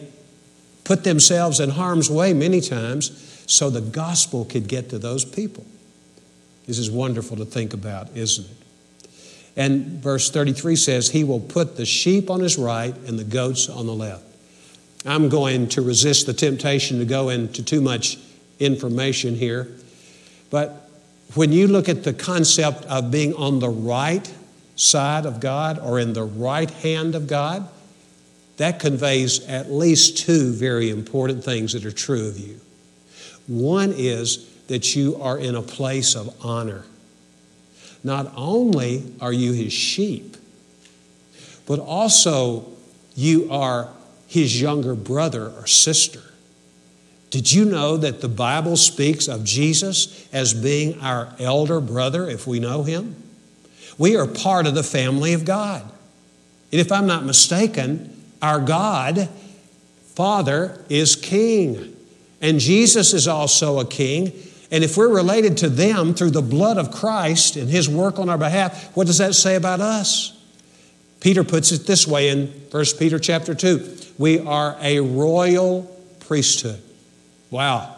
put 0.85 1.05
themselves 1.05 1.61
in 1.61 1.71
harm's 1.71 2.11
way 2.11 2.33
many 2.33 2.61
times 2.61 3.45
so 3.47 3.71
the 3.71 3.81
gospel 3.81 4.45
could 4.45 4.69
get 4.69 4.91
to 4.91 4.99
those 4.99 5.25
people. 5.25 5.65
This 6.67 6.79
is 6.79 6.91
wonderful 6.91 7.37
to 7.39 7.45
think 7.45 7.73
about, 7.73 8.15
isn't 8.17 8.45
it? 8.45 8.57
And 9.57 10.03
verse 10.03 10.31
33 10.31 10.77
says, 10.77 11.11
He 11.11 11.25
will 11.25 11.41
put 11.41 11.77
the 11.77 11.87
sheep 11.87 12.29
on 12.29 12.41
his 12.41 12.59
right 12.59 12.95
and 13.07 13.19
the 13.19 13.25
goats 13.25 13.69
on 13.71 13.87
the 13.87 13.95
left. 13.95 14.25
I'm 15.07 15.29
going 15.29 15.69
to 15.69 15.83
resist 15.83 16.27
the 16.27 16.35
temptation 16.35 16.99
to 16.99 17.05
go 17.05 17.31
into 17.31 17.63
too 17.63 17.81
much 17.81 18.19
information 18.59 19.35
here. 19.35 19.69
But 20.51 20.89
when 21.35 21.53
you 21.53 21.67
look 21.67 21.89
at 21.89 22.05
the 22.05 22.13
concept 22.13 22.85
of 22.85 23.11
being 23.11 23.35
on 23.35 23.59
the 23.59 23.69
right 23.69 24.33
side 24.77 25.27
of 25.27 25.41
God 25.41 25.79
or 25.79 25.99
in 25.99 26.13
the 26.13 26.25
right 26.25 26.71
hand 26.71 27.15
of 27.15 27.27
God, 27.27 27.69
that 28.57 28.81
conveys 28.81 29.41
at 29.47 29.71
least 29.71 30.19
two 30.19 30.53
very 30.53 30.91
important 30.91 31.45
things 31.45 31.73
that 31.73 31.85
are 31.85 31.93
true 31.93 32.29
of 32.29 32.39
you. 32.39 32.61
One 33.47 33.93
is 33.95 34.49
that 34.69 34.97
you 34.97 35.21
are 35.21 35.39
in 35.39 35.55
a 35.55 35.63
place 35.63 36.15
of 36.15 36.35
honor. 36.45 36.85
Not 38.03 38.33
only 38.37 39.13
are 39.21 39.33
you 39.33 39.53
his 39.53 39.73
sheep, 39.73 40.37
but 41.67 41.79
also 41.79 42.67
you 43.15 43.51
are 43.51 43.89
his 44.27 44.61
younger 44.61 44.95
brother 44.95 45.51
or 45.51 45.67
sister. 45.67 46.23
Did 47.37 47.53
you 47.53 47.67
know 47.67 47.99
that 47.99 48.23
the 48.23 48.31
Bible 48.31 48.79
speaks 48.79 49.29
of 49.29 49.45
Jesus 49.45 50.27
as 50.33 50.55
being 50.55 50.99
our 51.01 51.35
elder 51.39 51.83
brother 51.83 52.31
if 52.31 52.47
we 52.47 52.61
know 52.61 52.83
him? 52.83 53.15
We 53.99 54.17
are 54.17 54.27
part 54.27 54.67
of 54.67 54.75
the 54.75 54.83
family 54.83 55.35
of 55.35 55.45
God. 55.45 55.83
And 56.73 56.81
if 56.81 56.91
I'm 56.91 57.07
not 57.07 57.27
mistaken, 57.27 58.11
our 58.41 58.59
God, 58.59 59.29
Father, 60.15 60.83
is 60.89 61.15
King. 61.15 61.95
And 62.41 62.59
Jesus 62.59 63.13
is 63.13 63.29
also 63.29 63.81
a 63.81 63.87
King. 63.87 64.33
And 64.71 64.83
if 64.83 64.97
we're 64.97 65.15
related 65.15 65.59
to 65.59 65.69
them 65.69 66.15
through 66.15 66.31
the 66.31 66.41
blood 66.41 66.79
of 66.79 66.91
Christ 66.91 67.57
and 67.57 67.69
His 67.69 67.87
work 67.87 68.19
on 68.19 68.31
our 68.31 68.39
behalf, 68.39 68.97
what 68.97 69.07
does 69.07 69.19
that 69.19 69.35
say 69.35 69.57
about 69.57 69.83
us? 69.83 70.33
Peter 71.21 71.45
puts 71.45 71.71
it 71.71 71.87
this 71.87 72.07
way 72.07 72.31
in 72.31 72.47
1 72.71 72.85
Peter 72.99 73.19
chapter 73.19 73.55
2. 73.55 74.15
We 74.17 74.39
are 74.39 74.79
a 74.81 75.01
royal 75.01 75.83
priesthood. 76.21 76.81
Wow. 77.51 77.95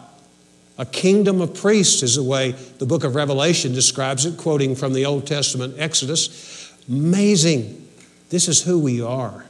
A 0.77 0.85
kingdom 0.85 1.41
of 1.41 1.55
priests 1.55 2.03
is 2.03 2.15
the 2.15 2.23
way 2.23 2.51
the 2.51 2.85
book 2.85 3.03
of 3.03 3.15
Revelation 3.15 3.73
describes 3.73 4.25
it, 4.25 4.37
quoting 4.37 4.75
from 4.75 4.93
the 4.93 5.05
Old 5.05 5.27
Testament 5.27 5.75
Exodus. 5.77 6.73
Amazing. 6.87 7.87
This 8.29 8.47
is 8.47 8.63
who 8.63 8.79
we 8.79 9.01
are. 9.01 9.45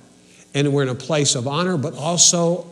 And 0.55 0.73
we're 0.73 0.83
in 0.83 0.89
a 0.89 0.95
place 0.95 1.35
of 1.35 1.47
honor, 1.47 1.77
but 1.77 1.93
also 1.93 2.65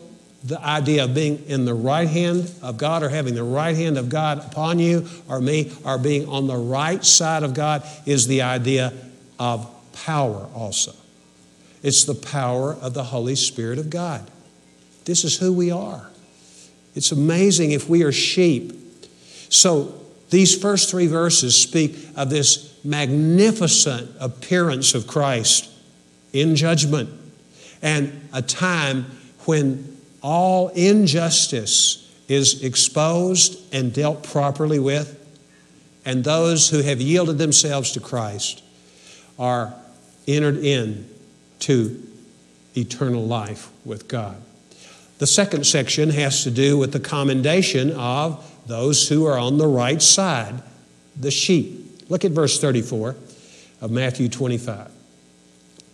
the 0.43 0.59
idea 0.59 1.03
of 1.03 1.13
being 1.13 1.43
in 1.47 1.65
the 1.65 1.73
right 1.73 2.07
hand 2.07 2.51
of 2.61 2.77
God 2.77 3.03
or 3.03 3.09
having 3.09 3.35
the 3.35 3.43
right 3.43 3.75
hand 3.75 3.97
of 3.97 4.09
God 4.09 4.39
upon 4.39 4.79
you 4.79 5.07
or 5.27 5.39
me 5.39 5.71
or 5.83 5.97
being 5.97 6.27
on 6.27 6.47
the 6.47 6.57
right 6.57 7.03
side 7.03 7.43
of 7.43 7.53
God 7.53 7.83
is 8.05 8.27
the 8.27 8.41
idea 8.41 8.93
of 9.39 9.69
power 9.93 10.47
also. 10.55 10.93
It's 11.83 12.05
the 12.05 12.15
power 12.15 12.73
of 12.73 12.93
the 12.93 13.03
Holy 13.03 13.35
Spirit 13.35 13.77
of 13.77 13.89
God. 13.89 14.29
This 15.05 15.23
is 15.23 15.37
who 15.37 15.53
we 15.53 15.69
are. 15.71 16.09
It's 16.97 17.11
amazing 17.11 17.71
if 17.71 17.87
we 17.87 18.01
are 18.01 18.11
sheep. 18.11 18.73
So, 19.49 19.93
these 20.31 20.59
first 20.59 20.89
three 20.89 21.05
verses 21.05 21.55
speak 21.55 21.95
of 22.15 22.31
this 22.31 22.75
magnificent 22.83 24.11
appearance 24.19 24.95
of 24.95 25.05
Christ 25.05 25.69
in 26.33 26.55
judgment 26.55 27.09
and 27.83 28.27
a 28.33 28.41
time 28.41 29.05
when 29.45 29.97
all 30.23 30.69
injustice 30.69 32.11
is 32.27 32.63
exposed 32.63 33.73
and 33.73 33.93
dealt 33.93 34.23
properly 34.23 34.79
with, 34.79 35.13
and 36.03 36.23
those 36.23 36.67
who 36.69 36.81
have 36.81 36.99
yielded 36.99 37.37
themselves 37.37 37.91
to 37.91 37.99
Christ 37.99 38.63
are 39.37 39.71
entered 40.27 40.57
in 40.57 41.07
to 41.59 42.03
eternal 42.75 43.23
life 43.23 43.69
with 43.85 44.07
God. 44.07 44.41
The 45.19 45.27
second 45.27 45.65
section 45.65 46.11
has 46.11 46.43
to 46.43 46.51
do 46.51 46.77
with 46.77 46.93
the 46.93 46.99
commendation 46.99 47.91
of 47.91 48.43
those 48.67 49.07
who 49.07 49.25
are 49.25 49.37
on 49.37 49.57
the 49.57 49.67
right 49.67 50.01
side, 50.01 50.61
the 51.15 51.31
sheep. 51.31 52.09
Look 52.09 52.23
at 52.23 52.31
verse 52.31 52.59
34 52.59 53.15
of 53.81 53.91
Matthew 53.91 54.29
25. 54.29 54.91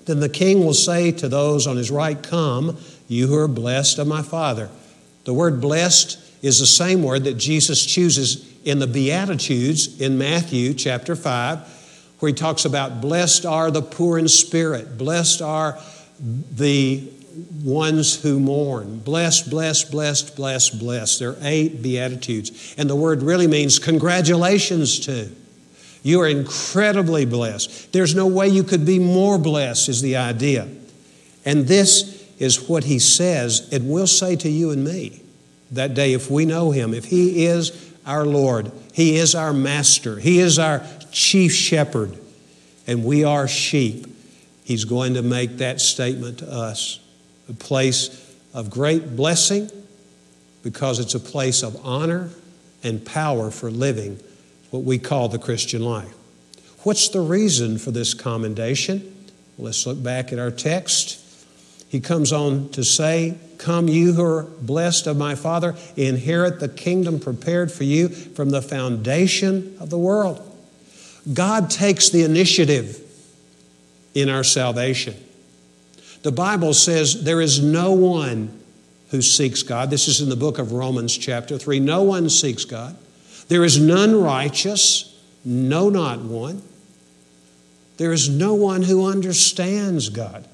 Then 0.06 0.20
the 0.20 0.30
king 0.30 0.66
will 0.66 0.74
say 0.74 1.12
to 1.14 1.30
those 1.30 1.66
on 1.68 1.78
his 1.78 1.90
right, 1.90 2.22
Come, 2.22 2.78
you 3.08 3.28
who 3.28 3.38
are 3.38 3.48
blessed 3.48 4.00
of 4.00 4.08
my 4.08 4.22
Father. 4.22 4.70
The 5.24 5.34
word 5.34 5.62
blessed 5.62 6.20
is 6.42 6.60
the 6.60 6.66
same 6.66 7.04
word 7.04 7.24
that 7.24 7.36
Jesus 7.36 7.86
chooses 7.86 8.52
in 8.66 8.80
the 8.80 8.88
Beatitudes 8.88 10.02
in 10.02 10.18
Matthew 10.18 10.74
chapter 10.74 11.16
5, 11.16 12.16
where 12.20 12.30
he 12.30 12.34
talks 12.34 12.66
about 12.66 13.00
blessed 13.00 13.46
are 13.46 13.72
the 13.72 13.82
poor 13.82 14.18
in 14.18 14.28
spirit, 14.28 14.98
blessed 14.98 15.42
are 15.42 15.80
the 16.20 17.10
ones 17.64 18.22
who 18.22 18.40
mourn. 18.40 19.00
Blessed, 19.00 19.50
blessed, 19.50 19.92
blessed, 19.92 20.36
blessed, 20.36 20.80
blessed. 20.80 21.20
There 21.20 21.32
are 21.32 21.38
eight 21.42 21.82
Beatitudes. 21.82 22.76
And 22.78 22.90
the 22.90 22.96
word 22.96 23.24
really 23.24 23.48
means 23.48 23.80
congratulations 23.80 25.00
to. 25.02 25.30
You 26.04 26.22
are 26.22 26.28
incredibly 26.28 27.26
blessed. 27.26 27.94
There's 27.94 28.14
no 28.14 28.28
way 28.28 28.50
you 28.50 28.64
could 28.64 28.86
be 28.86 29.00
more 29.00 29.38
blessed, 29.38 29.90
is 29.90 30.02
the 30.02 30.18
idea. 30.18 30.68
And 31.46 31.68
this 31.68 32.30
is 32.40 32.68
what 32.68 32.84
he 32.84 33.00
says, 33.00 33.70
and 33.72 33.90
will 33.90 34.08
say 34.08 34.36
to 34.36 34.50
you 34.50 34.72
and 34.72 34.84
me 34.84 35.22
that 35.72 35.94
day 35.94 36.14
if 36.14 36.30
we 36.30 36.46
know 36.46 36.72
him, 36.72 36.94
if 36.94 37.06
he 37.06 37.46
is 37.46 37.94
our 38.06 38.26
Lord, 38.26 38.72
he 38.92 39.16
is 39.16 39.34
our 39.34 39.54
master, 39.54 40.20
he 40.20 40.40
is 40.40 40.60
our 40.60 40.86
chief 41.12 41.54
shepherd, 41.54 42.18
and 42.86 43.06
we 43.06 43.24
are 43.24 43.48
sheep. 43.48 44.08
He's 44.66 44.86
going 44.86 45.14
to 45.16 45.22
make 45.22 45.58
that 45.58 45.80
statement 45.82 46.40
to 46.40 46.52
us 46.52 47.00
a 47.54 47.56
place 47.56 48.36
of 48.54 48.70
great 48.70 49.16
blessing 49.16 49.70
because 50.64 51.00
it's 51.00 51.16
a 51.16 51.20
place 51.20 51.64
of 51.64 51.80
honor 51.86 52.30
and 52.84 53.06
power 53.06 53.52
for 53.52 53.70
living 53.70 54.20
what 54.72 54.84
we 54.84 54.98
call 54.98 55.30
the 55.30 55.40
Christian 55.40 55.84
life. 55.84 56.14
What's 56.84 57.10
the 57.10 57.22
reason 57.22 57.78
for 57.78 57.92
this 57.92 58.14
commendation? 58.14 59.10
let's 59.60 59.86
look 59.86 60.02
back 60.02 60.34
at 60.34 60.40
our 60.40 60.50
text. 60.50 61.20
He 61.88 62.00
comes 62.00 62.34
on 62.34 62.70
to 62.70 62.84
say, 62.84 63.38
Come, 63.60 63.88
you 63.88 64.14
who 64.14 64.24
are 64.24 64.44
blessed 64.44 65.06
of 65.06 65.16
my 65.16 65.36
Father, 65.36 65.76
inherit 65.96 66.60
the 66.60 66.68
kingdom 66.68 67.20
prepared 67.20 67.72
for 67.72 67.84
you 67.84 68.10
from 68.10 68.50
the 68.50 68.64
foundation 68.64 69.78
of 69.80 69.92
the 69.92 69.98
world. 69.98 70.42
God 71.32 71.70
takes 71.70 72.10
the 72.10 72.24
initiative 72.24 73.00
in 74.16 74.28
our 74.28 74.44
salvation. 74.44 75.16
The 76.24 76.32
Bible 76.32 76.74
says 76.74 77.24
there 77.24 77.42
is 77.42 77.62
no 77.62 77.92
one 77.92 78.60
who 79.10 79.22
seeks 79.22 79.62
God. 79.62 79.90
This 79.90 80.08
is 80.08 80.22
in 80.22 80.30
the 80.30 80.38
book 80.38 80.58
of 80.58 80.72
Romans, 80.72 81.16
chapter 81.16 81.58
3. 81.58 81.80
No 81.82 82.02
one 82.02 82.30
seeks 82.30 82.66
God. 82.66 82.96
There 83.50 83.66
is 83.66 83.80
none 83.80 84.20
righteous, 84.20 85.22
no, 85.44 85.90
not 85.90 86.22
one. 86.22 86.64
There 87.98 88.14
is 88.14 88.30
no 88.30 88.56
one 88.56 88.82
who 88.82 89.06
understands 89.06 90.10
God. 90.10 90.48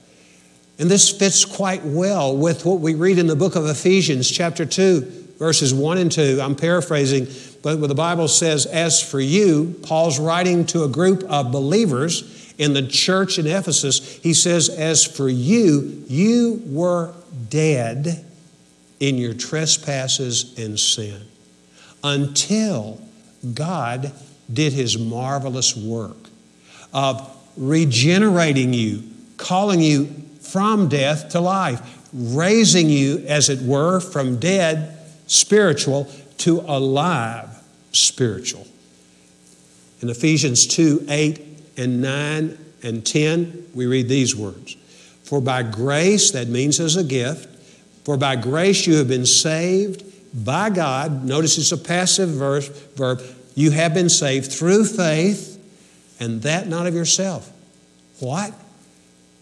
And 0.79 0.89
this 0.89 1.09
fits 1.09 1.45
quite 1.45 1.83
well 1.83 2.35
with 2.35 2.65
what 2.65 2.79
we 2.79 2.95
read 2.95 3.19
in 3.19 3.27
the 3.27 3.35
book 3.35 3.55
of 3.55 3.67
Ephesians, 3.67 4.29
chapter 4.29 4.65
2, 4.65 5.35
verses 5.37 5.71
1 5.71 5.97
and 5.99 6.11
2. 6.11 6.39
I'm 6.41 6.55
paraphrasing, 6.55 7.27
but 7.61 7.75
the 7.87 7.95
Bible 7.95 8.27
says, 8.27 8.65
As 8.65 9.01
for 9.01 9.19
you, 9.19 9.79
Paul's 9.83 10.19
writing 10.19 10.65
to 10.67 10.83
a 10.83 10.89
group 10.89 11.23
of 11.23 11.51
believers 11.51 12.38
in 12.59 12.73
the 12.73 12.85
church 12.85 13.39
in 13.39 13.47
Ephesus, 13.47 14.17
he 14.17 14.33
says, 14.33 14.69
As 14.69 15.05
for 15.05 15.29
you, 15.29 16.03
you 16.07 16.61
were 16.65 17.13
dead 17.49 18.25
in 18.99 19.17
your 19.17 19.33
trespasses 19.33 20.59
and 20.59 20.77
sin 20.77 21.21
until 22.03 23.01
God 23.53 24.11
did 24.51 24.73
his 24.73 24.97
marvelous 24.97 25.75
work 25.75 26.17
of 26.93 27.37
regenerating 27.55 28.73
you, 28.73 29.03
calling 29.37 29.79
you 29.79 30.07
from 30.41 30.89
death 30.89 31.29
to 31.29 31.39
life, 31.39 31.81
raising 32.11 32.89
you, 32.89 33.19
as 33.19 33.47
it 33.47 33.61
were, 33.61 34.01
from 34.01 34.37
dead 34.37 34.97
spiritual 35.27 36.11
to 36.39 36.59
alive 36.61 37.47
spiritual. 37.93 38.67
In 40.01 40.09
Ephesians 40.09 40.67
2 40.67 41.05
8 41.07 41.48
and 41.79 42.01
9 42.01 42.57
and 42.83 43.05
10, 43.05 43.71
we 43.73 43.85
read 43.85 44.09
these 44.09 44.35
words 44.35 44.75
For 45.23 45.41
by 45.41 45.63
grace, 45.63 46.31
that 46.31 46.47
means 46.47 46.79
as 46.79 46.95
a 46.95 47.03
gift, 47.03 47.47
for 48.03 48.17
by 48.17 48.35
grace 48.35 48.85
you 48.85 48.95
have 48.95 49.07
been 49.07 49.25
saved 49.25 50.03
by 50.33 50.69
God. 50.69 51.23
Notice 51.23 51.57
it's 51.57 51.71
a 51.71 51.77
passive 51.77 52.29
verse, 52.29 52.67
verb. 52.95 53.21
You 53.55 53.71
have 53.71 53.93
been 53.93 54.09
saved 54.09 54.51
through 54.51 54.85
faith, 54.85 55.57
and 56.19 56.41
that 56.43 56.67
not 56.67 56.85
of 56.85 56.93
yourself. 56.93 57.51
What? 58.19 58.53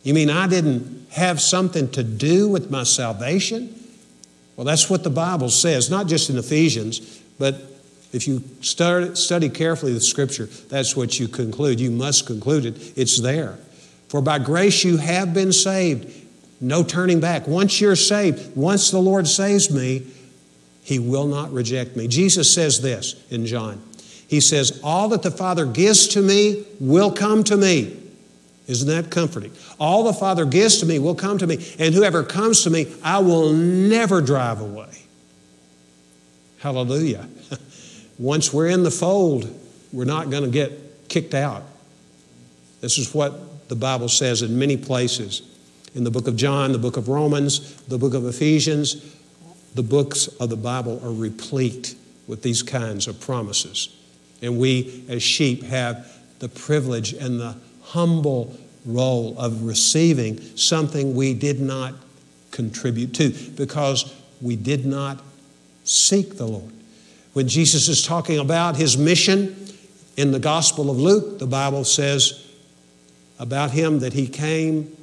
You 0.03 0.13
mean 0.13 0.29
I 0.29 0.47
didn't 0.47 1.07
have 1.11 1.41
something 1.41 1.89
to 1.91 2.03
do 2.03 2.47
with 2.47 2.71
my 2.71 2.83
salvation? 2.83 3.73
Well, 4.55 4.65
that's 4.65 4.89
what 4.89 5.03
the 5.03 5.09
Bible 5.09 5.49
says, 5.49 5.89
not 5.89 6.07
just 6.07 6.29
in 6.29 6.37
Ephesians, 6.37 7.21
but 7.37 7.76
if 8.13 8.27
you 8.27 8.43
study 8.61 9.49
carefully 9.49 9.93
the 9.93 9.99
scripture, 9.99 10.45
that's 10.45 10.95
what 10.95 11.19
you 11.19 11.27
conclude. 11.27 11.79
You 11.79 11.91
must 11.91 12.25
conclude 12.25 12.65
it. 12.65 12.97
It's 12.97 13.19
there. 13.19 13.57
For 14.07 14.21
by 14.21 14.39
grace 14.39 14.83
you 14.83 14.97
have 14.97 15.33
been 15.33 15.51
saved. 15.51 16.13
No 16.59 16.83
turning 16.83 17.19
back. 17.19 17.47
Once 17.47 17.79
you're 17.81 17.95
saved, 17.95 18.55
once 18.55 18.89
the 18.89 18.99
Lord 18.99 19.27
saves 19.27 19.69
me, 19.69 20.07
He 20.81 20.99
will 20.99 21.27
not 21.27 21.51
reject 21.51 21.95
me. 21.95 22.07
Jesus 22.07 22.51
says 22.51 22.81
this 22.81 23.15
in 23.29 23.45
John. 23.45 23.81
He 24.27 24.39
says, 24.39 24.79
All 24.83 25.09
that 25.09 25.21
the 25.21 25.31
Father 25.31 25.65
gives 25.65 26.07
to 26.09 26.21
me 26.21 26.65
will 26.79 27.11
come 27.11 27.43
to 27.45 27.57
me. 27.57 27.95
Isn't 28.67 28.87
that 28.89 29.11
comforting? 29.11 29.53
All 29.79 30.03
the 30.03 30.13
Father 30.13 30.45
gives 30.45 30.79
to 30.79 30.85
me 30.85 30.99
will 30.99 31.15
come 31.15 31.37
to 31.37 31.47
me, 31.47 31.65
and 31.79 31.93
whoever 31.95 32.23
comes 32.23 32.63
to 32.63 32.69
me, 32.69 32.93
I 33.01 33.19
will 33.19 33.53
never 33.53 34.21
drive 34.21 34.59
away. 34.59 34.89
Hallelujah. 36.59 37.29
Once 38.19 38.53
we're 38.53 38.67
in 38.67 38.83
the 38.83 38.91
fold, 38.91 39.53
we're 39.93 40.05
not 40.05 40.29
going 40.29 40.43
to 40.43 40.49
get 40.49 41.07
kicked 41.09 41.33
out. 41.33 41.63
This 42.81 42.97
is 42.97 43.13
what 43.13 43.69
the 43.69 43.75
Bible 43.75 44.09
says 44.09 44.41
in 44.41 44.57
many 44.57 44.77
places. 44.77 45.41
In 45.95 46.03
the 46.03 46.11
book 46.11 46.27
of 46.27 46.35
John, 46.35 46.71
the 46.71 46.77
book 46.77 46.97
of 46.97 47.07
Romans, 47.07 47.75
the 47.83 47.97
book 47.97 48.13
of 48.13 48.25
Ephesians, 48.25 49.15
the 49.75 49.83
books 49.83 50.27
of 50.39 50.49
the 50.49 50.57
Bible 50.57 50.99
are 51.03 51.11
replete 51.11 51.95
with 52.27 52.41
these 52.41 52.63
kinds 52.63 53.07
of 53.07 53.19
promises. 53.19 53.95
And 54.41 54.59
we, 54.59 55.05
as 55.07 55.23
sheep, 55.23 55.63
have 55.63 56.11
the 56.39 56.49
privilege 56.49 57.13
and 57.13 57.39
the 57.39 57.55
humble 57.81 58.55
role 58.85 59.37
of 59.37 59.63
receiving 59.63 60.39
something 60.55 61.15
we 61.15 61.33
did 61.33 61.59
not 61.59 61.93
contribute 62.51 63.13
to 63.15 63.29
because 63.55 64.13
we 64.41 64.55
did 64.55 64.85
not 64.85 65.21
seek 65.83 66.37
the 66.37 66.47
Lord. 66.47 66.73
When 67.37 67.47
Jesus 67.47 67.87
is 67.87 68.01
talking 68.01 68.39
about 68.39 68.77
his 68.77 68.97
mission 68.97 69.55
in 70.15 70.31
the 70.31 70.39
Gospel 70.39 70.89
of 70.89 70.97
Luke, 70.97 71.37
the 71.37 71.45
Bible 71.45 71.83
says 71.83 72.43
about 73.37 73.69
him 73.69 73.99
that 73.99 74.13
he 74.13 74.27
came 74.27 74.97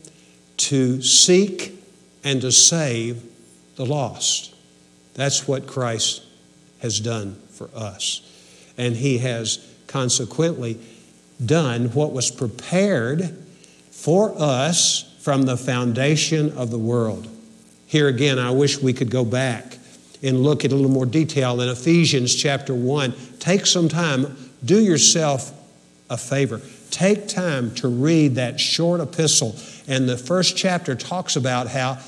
to 0.57 1.01
seek 1.01 1.81
and 2.25 2.41
to 2.41 2.51
save 2.51 3.23
the 3.77 3.87
lost. 3.87 4.53
That's 5.15 5.47
what 5.47 5.69
Christ 5.69 6.25
has 6.81 6.99
done 6.99 7.41
for 7.53 7.71
us. 7.73 8.29
And 8.77 8.97
he 8.97 9.19
has 9.19 9.65
consequently 9.87 10.81
done 11.47 11.91
what 11.91 12.13
was 12.13 12.33
prepared 12.33 13.47
for 13.93 14.35
us 14.37 15.09
from 15.21 15.43
the 15.43 15.57
foundation 15.57 16.51
of 16.59 16.73
the 16.73 16.81
world. 16.81 17.29
Here 17.87 18.09
again, 18.09 18.41
I 18.41 18.51
wish 18.51 18.83
we 18.83 18.93
could 18.93 19.13
go 19.13 19.25
back 19.25 19.79
and 20.25 20.43
look 20.43 20.65
at 20.65 20.73
a 20.73 20.75
little 20.75 20.91
more 20.91 21.07
detail 21.07 21.61
in 21.61 21.69
Ephesians 21.69 22.35
chapter 22.35 22.75
1. 22.75 23.15
Take 23.39 23.67
some 23.67 23.89
time, 23.89 24.37
do 24.65 24.83
yourself 24.83 25.53
a 26.09 26.17
favor. 26.17 26.61
Take 26.91 27.29
time 27.29 27.75
to 27.77 27.89
read 27.89 28.37
that 28.37 28.59
short 28.59 29.01
epistle. 29.01 29.55
And 29.87 30.09
the 30.09 30.17
first 30.17 30.57
chapter 30.57 30.95
talks 30.95 31.37
about 31.37 31.69
how 31.69 31.99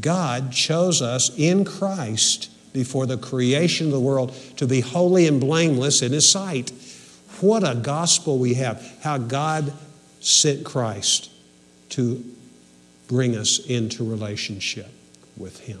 God 0.00 0.52
chose 0.52 1.00
us 1.00 1.30
in 1.36 1.64
Christ 1.64 2.50
before 2.72 3.06
the 3.06 3.18
creation 3.18 3.86
of 3.86 3.92
the 3.92 4.00
world 4.00 4.34
to 4.56 4.66
be 4.66 4.80
holy 4.80 5.26
and 5.26 5.40
blameless 5.40 6.02
in 6.02 6.12
His 6.12 6.28
sight. 6.28 6.72
What 7.40 7.66
a 7.66 7.74
gospel 7.74 8.38
we 8.38 8.54
have. 8.54 8.98
How 9.02 9.18
God 9.18 9.72
sent 10.20 10.64
Christ 10.64 11.30
to 11.90 12.24
bring 13.08 13.36
us 13.36 13.58
into 13.66 14.08
relationship 14.08 14.88
with 15.36 15.60
Him. 15.60 15.80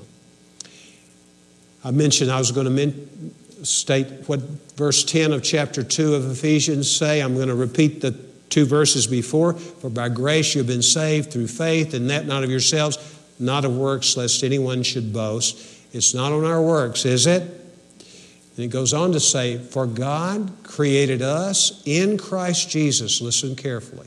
I 1.84 1.90
mentioned 1.90 2.30
I 2.30 2.38
was 2.38 2.52
going 2.52 2.66
to 2.66 2.70
men- 2.70 3.34
state 3.64 4.06
what 4.26 4.40
verse 4.76 5.04
10 5.04 5.32
of 5.32 5.42
chapter 5.42 5.82
2 5.82 6.14
of 6.14 6.30
Ephesians 6.30 6.90
say. 6.90 7.20
I'm 7.20 7.34
going 7.34 7.48
to 7.48 7.54
repeat 7.54 8.00
the 8.00 8.12
two 8.48 8.64
verses 8.66 9.06
before. 9.06 9.54
For 9.54 9.90
by 9.90 10.08
grace 10.08 10.54
you 10.54 10.58
have 10.60 10.66
been 10.66 10.82
saved 10.82 11.32
through 11.32 11.48
faith, 11.48 11.94
and 11.94 12.10
that 12.10 12.26
not 12.26 12.44
of 12.44 12.50
yourselves. 12.50 12.98
not 13.38 13.64
of 13.64 13.76
works, 13.76 14.16
lest 14.16 14.44
anyone 14.44 14.82
should 14.82 15.12
boast. 15.12 15.58
It's 15.92 16.14
not 16.14 16.32
on 16.32 16.44
our 16.44 16.62
works, 16.62 17.04
is 17.04 17.26
it? 17.26 17.42
And 17.42 18.66
it 18.66 18.68
goes 18.68 18.92
on 18.92 19.12
to 19.12 19.20
say, 19.20 19.58
For 19.58 19.86
God 19.86 20.52
created 20.62 21.22
us 21.22 21.82
in 21.86 22.18
Christ 22.18 22.70
Jesus, 22.70 23.20
listen 23.20 23.56
carefully, 23.56 24.06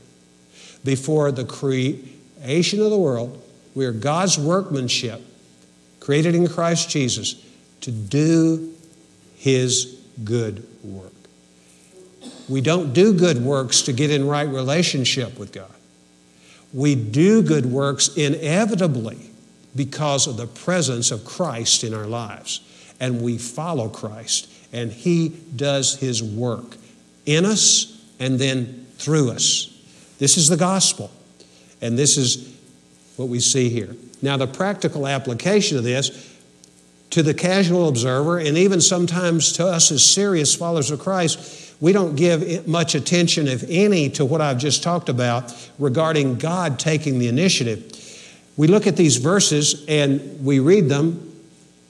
before 0.84 1.32
the 1.32 1.44
creation 1.44 2.80
of 2.80 2.90
the 2.90 2.98
world. 2.98 3.42
We 3.74 3.84
are 3.84 3.92
God's 3.92 4.38
workmanship, 4.38 5.20
created 6.00 6.34
in 6.34 6.48
Christ 6.48 6.88
Jesus, 6.88 7.34
to 7.86 7.92
do 7.92 8.74
His 9.36 10.00
good 10.24 10.66
work. 10.82 11.12
We 12.48 12.60
don't 12.60 12.92
do 12.92 13.12
good 13.12 13.40
works 13.40 13.82
to 13.82 13.92
get 13.92 14.10
in 14.10 14.26
right 14.26 14.48
relationship 14.48 15.38
with 15.38 15.52
God. 15.52 15.70
We 16.72 16.96
do 16.96 17.42
good 17.42 17.64
works 17.64 18.08
inevitably 18.16 19.30
because 19.76 20.26
of 20.26 20.36
the 20.36 20.48
presence 20.48 21.12
of 21.12 21.24
Christ 21.24 21.84
in 21.84 21.94
our 21.94 22.08
lives. 22.08 22.60
And 22.98 23.22
we 23.22 23.38
follow 23.38 23.88
Christ, 23.88 24.50
and 24.72 24.90
He 24.90 25.28
does 25.54 26.00
His 26.00 26.24
work 26.24 26.76
in 27.24 27.44
us 27.44 28.04
and 28.18 28.36
then 28.36 28.84
through 28.98 29.30
us. 29.30 29.72
This 30.18 30.36
is 30.36 30.48
the 30.48 30.56
gospel, 30.56 31.12
and 31.80 31.96
this 31.96 32.16
is 32.16 32.52
what 33.14 33.28
we 33.28 33.38
see 33.38 33.68
here. 33.68 33.94
Now, 34.22 34.36
the 34.36 34.48
practical 34.48 35.06
application 35.06 35.78
of 35.78 35.84
this 35.84 36.35
to 37.10 37.22
the 37.22 37.34
casual 37.34 37.88
observer, 37.88 38.38
and 38.38 38.58
even 38.58 38.80
sometimes 38.80 39.52
to 39.52 39.66
us 39.66 39.90
as 39.90 40.04
serious 40.04 40.54
followers 40.54 40.90
of 40.90 40.98
Christ, 40.98 41.74
we 41.80 41.92
don't 41.92 42.16
give 42.16 42.66
much 42.66 42.94
attention, 42.94 43.48
if 43.48 43.64
any, 43.68 44.08
to 44.10 44.24
what 44.24 44.40
I've 44.40 44.58
just 44.58 44.82
talked 44.82 45.08
about 45.08 45.54
regarding 45.78 46.36
God 46.36 46.78
taking 46.78 47.18
the 47.18 47.28
initiative. 47.28 47.92
We 48.56 48.66
look 48.66 48.86
at 48.86 48.96
these 48.96 49.18
verses 49.18 49.84
and 49.86 50.44
we 50.44 50.58
read 50.58 50.88
them 50.88 51.32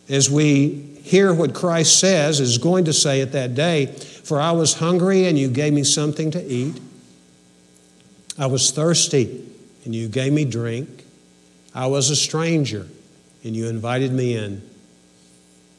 as 0.08 0.28
we 0.28 0.96
hear 1.02 1.32
what 1.32 1.54
Christ 1.54 2.00
says, 2.00 2.40
is 2.40 2.58
going 2.58 2.86
to 2.86 2.92
say 2.92 3.20
at 3.20 3.32
that 3.32 3.54
day 3.54 3.86
For 3.86 4.40
I 4.40 4.50
was 4.52 4.74
hungry 4.74 5.26
and 5.26 5.38
you 5.38 5.48
gave 5.48 5.72
me 5.72 5.84
something 5.84 6.32
to 6.32 6.44
eat. 6.44 6.80
I 8.36 8.46
was 8.46 8.72
thirsty 8.72 9.46
and 9.84 9.94
you 9.94 10.08
gave 10.08 10.32
me 10.32 10.44
drink. 10.44 11.04
I 11.74 11.86
was 11.86 12.10
a 12.10 12.16
stranger 12.16 12.88
and 13.44 13.54
you 13.54 13.68
invited 13.68 14.12
me 14.12 14.36
in. 14.36 14.68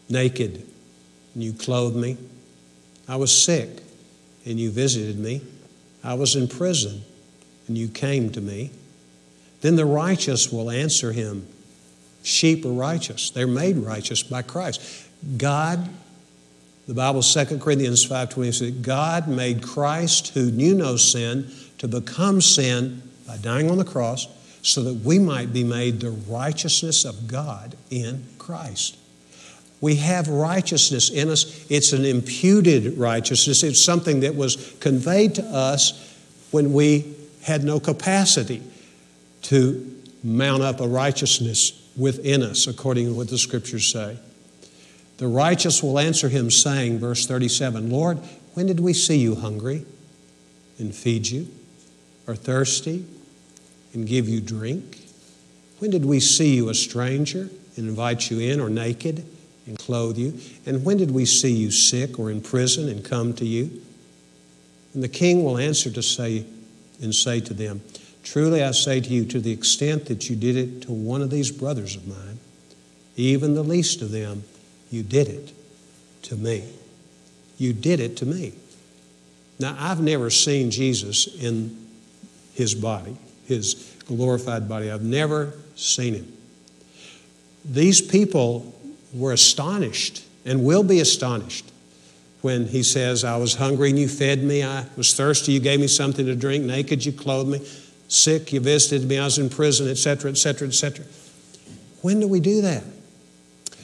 Naked 0.10 0.66
and 1.34 1.44
you 1.44 1.54
clothed 1.54 1.96
me. 1.96 2.18
I 3.08 3.16
was 3.16 3.36
sick 3.36 3.70
and 4.46 4.60
you 4.60 4.72
visited 4.72 5.20
me. 5.20 5.42
I 6.04 6.14
was 6.14 6.36
in 6.36 6.48
prison, 6.48 7.02
and 7.68 7.78
you 7.78 7.90
came 7.90 8.30
to 8.32 8.42
me. 8.42 8.72
Then 9.62 9.76
the 9.76 9.86
righteous 9.86 10.52
will 10.52 10.72
answer 10.72 11.12
him. 11.12 11.46
Sheep 12.24 12.66
are 12.66 12.70
righteous. 12.70 13.30
They're 13.30 13.46
made 13.46 13.78
righteous 13.78 14.24
by 14.24 14.42
Christ. 14.42 14.82
God, 15.38 15.90
the 16.88 16.94
Bible, 16.94 17.22
2 17.22 17.60
Corinthians 17.60 18.08
5.20 18.08 18.54
says, 18.54 18.72
God 18.72 19.28
made 19.28 19.62
Christ, 19.62 20.30
who 20.30 20.50
knew 20.50 20.74
no 20.76 20.96
sin, 20.96 21.52
to 21.80 21.88
become 21.88 22.40
sin 22.42 23.02
by 23.28 23.38
dying 23.38 23.70
on 23.70 23.78
the 23.78 23.86
cross 23.86 24.28
so 24.62 24.82
that 24.84 24.94
we 25.06 25.20
might 25.20 25.52
be 25.52 25.64
made 25.64 26.00
the 26.00 26.12
righteousness 26.12 27.06
of 27.06 27.28
God 27.28 27.76
in 27.90 28.26
Christ. 28.38 28.98
We 29.80 29.96
have 29.98 30.28
righteousness 30.28 31.10
in 31.10 31.30
us. 31.30 31.66
It's 31.70 31.94
an 31.94 32.04
imputed 32.04 32.98
righteousness. 32.98 33.64
It's 33.64 33.80
something 33.80 34.22
that 34.22 34.36
was 34.36 34.76
conveyed 34.80 35.36
to 35.36 35.44
us 35.44 36.16
when 36.52 36.74
we 36.74 37.16
had 37.44 37.64
no 37.64 37.80
capacity 37.80 38.62
to 39.44 39.96
mount 40.24 40.64
up 40.64 40.80
a 40.80 40.88
righteousness 40.88 41.72
within 41.96 42.44
us, 42.44 42.68
according 42.68 43.08
to 43.08 43.14
what 43.14 43.30
the 43.30 43.38
scriptures 43.38 43.88
say. 43.88 44.18
The 45.18 45.28
righteous 45.28 45.82
will 45.82 46.00
answer 46.00 46.30
him, 46.30 46.52
saying, 46.52 47.00
verse 47.00 47.26
37, 47.26 47.90
Lord, 47.90 48.20
when 48.54 48.66
did 48.66 48.80
we 48.80 48.94
see 48.94 49.18
you 49.18 49.36
hungry 49.36 49.86
and 50.80 50.94
feed 50.94 51.28
you, 51.28 51.48
or 52.28 52.36
thirsty 52.36 53.06
and 53.94 54.08
give 54.08 54.28
you 54.28 54.42
drink? 54.42 55.08
When 55.80 55.92
did 55.92 56.06
we 56.06 56.20
see 56.20 56.56
you 56.56 56.70
a 56.70 56.74
stranger 56.74 57.50
and 57.76 57.88
invite 57.88 58.30
you 58.30 58.40
in, 58.40 58.60
or 58.60 58.70
naked? 58.70 59.26
And 59.68 59.78
clothe 59.78 60.18
you? 60.18 60.34
And 60.66 60.84
when 60.84 60.98
did 60.98 61.12
we 61.12 61.26
see 61.26 61.52
you 61.52 61.72
sick 61.72 62.18
or 62.18 62.32
in 62.32 62.42
prison 62.42 62.90
and 62.90 63.06
come 63.06 63.34
to 63.34 63.46
you? 63.46 63.82
And 64.94 65.04
the 65.04 65.08
king 65.08 65.44
will 65.44 65.58
answer 65.58 65.92
to 65.92 66.02
say 66.02 66.46
and 67.02 67.14
say 67.14 67.40
to 67.42 67.54
them, 67.54 67.82
Truly 68.24 68.64
I 68.64 68.72
say 68.72 69.00
to 69.00 69.10
you, 69.10 69.26
to 69.26 69.40
the 69.40 69.52
extent 69.52 70.08
that 70.08 70.30
you 70.30 70.36
did 70.36 70.58
it 70.58 70.82
to 70.84 70.92
one 70.92 71.22
of 71.22 71.30
these 71.30 71.52
brothers 71.52 71.96
of 71.96 72.08
mine, 72.08 72.40
even 73.16 73.54
the 73.54 73.64
least 73.64 74.02
of 74.02 74.12
them, 74.12 74.44
you 74.90 75.04
did 75.04 75.28
it 75.28 75.54
to 76.24 76.36
me. 76.36 76.64
You 77.58 77.74
did 77.74 78.00
it 78.00 78.18
to 78.18 78.26
me. 78.26 78.54
Now, 79.60 79.76
I've 79.80 80.02
never 80.02 80.30
seen 80.30 80.72
Jesus 80.72 81.28
in 81.42 81.88
his 82.54 82.76
body, 82.76 83.18
his 83.46 83.96
glorified 84.08 84.68
body. 84.68 84.92
I've 84.92 85.04
never 85.04 85.54
seen 85.76 86.14
him. 86.16 86.34
These 87.66 88.02
people 88.02 88.74
were 89.14 89.32
astonished 89.32 90.24
and 90.46 90.64
will 90.64 90.84
be 90.84 91.00
astonished 91.00 91.72
when 92.42 92.68
he 92.68 92.84
says, 92.84 93.24
I 93.24 93.38
was 93.38 93.56
hungry 93.56 93.90
and 93.90 94.00
you 94.00 94.08
fed 94.08 94.44
me, 94.44 94.64
I 94.64 94.86
was 94.96 95.14
thirsty, 95.14 95.52
you 95.54 95.60
gave 95.60 95.80
me 95.80 95.88
something 95.88 96.26
to 96.26 96.36
drink, 96.36 96.64
naked, 96.64 97.06
you 97.06 97.12
clothed 97.12 97.50
me, 97.50 97.68
sick, 98.08 98.54
you 98.54 98.60
visited 98.60 99.08
me, 99.08 99.18
I 99.18 99.26
was 99.26 99.38
in 99.38 99.50
prison, 99.50 99.90
etc., 99.90 100.32
etc., 100.32 100.68
etc. 100.68 101.06
When 102.02 102.20
do 102.20 102.28
we 102.28 102.40
do 102.40 102.62
that? 102.62 102.84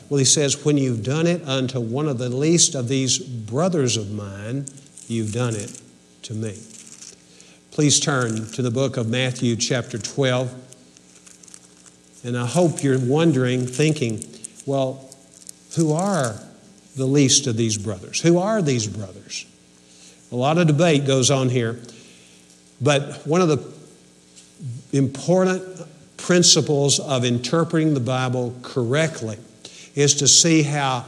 Well, 0.09 0.19
he 0.19 0.25
says, 0.25 0.63
When 0.63 0.77
you've 0.77 1.03
done 1.03 1.27
it 1.27 1.41
unto 1.47 1.79
one 1.79 2.07
of 2.07 2.19
the 2.19 2.29
least 2.29 2.75
of 2.75 2.87
these 2.87 3.17
brothers 3.17 3.97
of 3.97 4.11
mine, 4.11 4.65
you've 5.07 5.33
done 5.33 5.55
it 5.55 5.81
to 6.23 6.33
me. 6.33 6.57
Please 7.71 7.99
turn 7.99 8.45
to 8.51 8.61
the 8.61 8.69
book 8.69 8.97
of 8.97 9.09
Matthew, 9.09 9.55
chapter 9.55 9.97
12. 9.97 10.53
And 12.23 12.37
I 12.37 12.45
hope 12.45 12.83
you're 12.83 12.99
wondering, 12.99 13.65
thinking, 13.65 14.23
well, 14.65 15.12
who 15.75 15.93
are 15.93 16.39
the 16.95 17.05
least 17.05 17.47
of 17.47 17.57
these 17.57 17.77
brothers? 17.77 18.21
Who 18.21 18.37
are 18.37 18.61
these 18.61 18.87
brothers? 18.87 19.45
A 20.31 20.35
lot 20.35 20.57
of 20.57 20.67
debate 20.67 21.05
goes 21.05 21.31
on 21.31 21.49
here, 21.49 21.79
but 22.81 23.25
one 23.25 23.41
of 23.41 23.47
the 23.47 23.73
important 24.91 25.63
principles 26.17 26.99
of 26.99 27.25
interpreting 27.25 27.93
the 27.93 27.99
Bible 27.99 28.55
correctly 28.61 29.37
is 29.95 30.15
to 30.15 30.27
see 30.27 30.63
how 30.63 31.05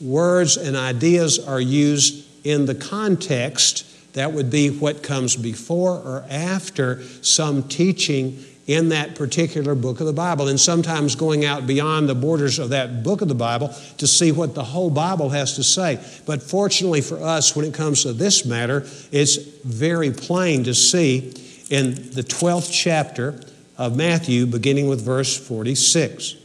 words 0.00 0.56
and 0.56 0.76
ideas 0.76 1.38
are 1.38 1.60
used 1.60 2.26
in 2.44 2.66
the 2.66 2.74
context. 2.74 3.86
That 4.14 4.32
would 4.32 4.50
be 4.50 4.70
what 4.70 5.02
comes 5.02 5.36
before 5.36 5.98
or 5.98 6.24
after 6.28 7.02
some 7.22 7.62
teaching 7.64 8.44
in 8.74 8.90
that 8.90 9.14
particular 9.14 9.74
book 9.74 10.00
of 10.00 10.06
the 10.06 10.12
Bible, 10.12 10.48
and 10.48 10.60
sometimes 10.60 11.14
going 11.14 11.44
out 11.44 11.66
beyond 11.66 12.08
the 12.08 12.14
borders 12.14 12.58
of 12.58 12.70
that 12.70 13.02
book 13.02 13.20
of 13.20 13.28
the 13.28 13.34
Bible 13.34 13.74
to 13.98 14.06
see 14.06 14.32
what 14.32 14.54
the 14.54 14.64
whole 14.64 14.90
Bible 14.90 15.30
has 15.30 15.56
to 15.56 15.64
say. 15.64 15.98
But 16.26 16.42
fortunately 16.42 17.00
for 17.00 17.18
us, 17.22 17.56
when 17.56 17.64
it 17.64 17.74
comes 17.74 18.02
to 18.02 18.12
this 18.12 18.44
matter, 18.44 18.86
it's 19.10 19.36
very 19.36 20.10
plain 20.10 20.64
to 20.64 20.74
see 20.74 21.32
in 21.70 21.94
the 22.10 22.22
12th 22.22 22.70
chapter 22.72 23.40
of 23.78 23.96
Matthew, 23.96 24.46
beginning 24.46 24.88
with 24.88 25.04
verse 25.04 25.36
46. 25.36 26.36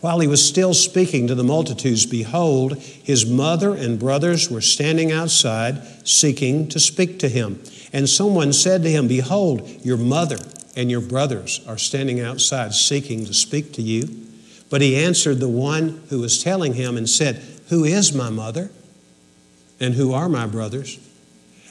While 0.00 0.20
he 0.20 0.28
was 0.28 0.46
still 0.46 0.74
speaking 0.74 1.26
to 1.28 1.34
the 1.34 1.42
multitudes, 1.42 2.06
behold, 2.06 2.76
his 2.76 3.24
mother 3.26 3.74
and 3.74 3.98
brothers 3.98 4.50
were 4.50 4.60
standing 4.60 5.10
outside, 5.10 5.82
seeking 6.06 6.68
to 6.68 6.78
speak 6.78 7.18
to 7.20 7.28
him. 7.28 7.62
And 7.92 8.08
someone 8.08 8.52
said 8.52 8.82
to 8.82 8.90
him, 8.90 9.08
Behold, 9.08 9.68
your 9.84 9.96
mother 9.96 10.38
and 10.76 10.90
your 10.90 11.00
brothers 11.00 11.60
are 11.66 11.78
standing 11.78 12.20
outside 12.20 12.74
seeking 12.74 13.24
to 13.26 13.34
speak 13.34 13.72
to 13.74 13.82
you. 13.82 14.26
But 14.68 14.82
he 14.82 14.96
answered 14.96 15.38
the 15.38 15.48
one 15.48 16.02
who 16.10 16.20
was 16.20 16.42
telling 16.42 16.74
him 16.74 16.96
and 16.96 17.08
said, 17.08 17.36
Who 17.68 17.84
is 17.84 18.12
my 18.12 18.30
mother? 18.30 18.70
And 19.78 19.94
who 19.94 20.12
are 20.12 20.28
my 20.28 20.46
brothers? 20.46 20.98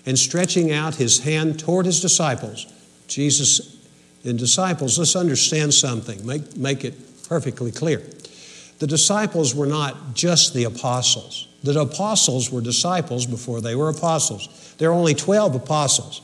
And 0.06 0.18
stretching 0.18 0.72
out 0.72 0.96
his 0.96 1.20
hand 1.20 1.60
toward 1.60 1.86
his 1.86 2.00
disciples, 2.00 2.66
Jesus 3.08 3.76
and 4.26 4.40
disciples, 4.40 4.98
let's 4.98 5.16
understand 5.16 5.74
something, 5.74 6.26
make, 6.26 6.58
make 6.58 6.84
it 6.84 6.96
perfectly 7.30 7.72
clear. 7.72 8.02
The 8.80 8.88
disciples 8.88 9.54
were 9.54 9.68
not 9.68 10.16
just 10.16 10.54
the 10.54 10.66
apostles. 10.66 11.48
The 11.66 11.82
apostles 11.82 12.52
were 12.52 12.62
disciples 12.62 13.26
before 13.26 13.60
they 13.60 13.76
were 13.76 13.90
apostles. 13.90 14.76
There 14.78 14.90
are 14.92 14.94
only 14.94 15.16
12 15.16 15.56
apostles. 15.56 16.22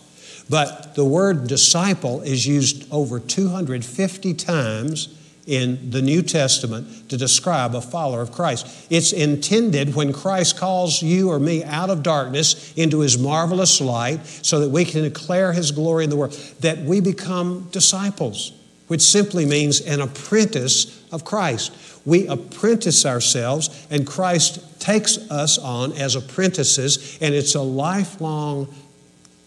But 0.49 0.93
the 0.95 1.05
word 1.05 1.47
disciple 1.47 2.21
is 2.21 2.45
used 2.45 2.91
over 2.91 3.19
250 3.19 4.33
times 4.35 5.17
in 5.47 5.89
the 5.89 6.01
New 6.01 6.21
Testament 6.21 7.09
to 7.09 7.17
describe 7.17 7.73
a 7.73 7.81
follower 7.81 8.21
of 8.21 8.31
Christ. 8.31 8.87
It's 8.91 9.11
intended 9.11 9.95
when 9.95 10.13
Christ 10.13 10.57
calls 10.57 11.01
you 11.01 11.31
or 11.31 11.39
me 11.39 11.63
out 11.63 11.89
of 11.89 12.03
darkness 12.03 12.73
into 12.75 12.99
his 12.99 13.17
marvelous 13.17 13.81
light 13.81 14.23
so 14.25 14.59
that 14.59 14.69
we 14.69 14.85
can 14.85 15.01
declare 15.01 15.53
his 15.53 15.71
glory 15.71 16.03
in 16.03 16.11
the 16.11 16.17
world, 16.17 16.33
that 16.59 16.77
we 16.79 17.01
become 17.01 17.67
disciples. 17.71 18.53
Which 18.91 18.99
simply 19.01 19.45
means 19.45 19.79
an 19.79 20.01
apprentice 20.01 21.01
of 21.13 21.23
Christ. 21.23 21.71
We 22.05 22.27
apprentice 22.27 23.05
ourselves, 23.05 23.87
and 23.89 24.05
Christ 24.05 24.81
takes 24.81 25.17
us 25.31 25.57
on 25.57 25.93
as 25.93 26.17
apprentices, 26.17 27.17
and 27.21 27.33
it's 27.33 27.55
a 27.55 27.61
lifelong 27.61 28.67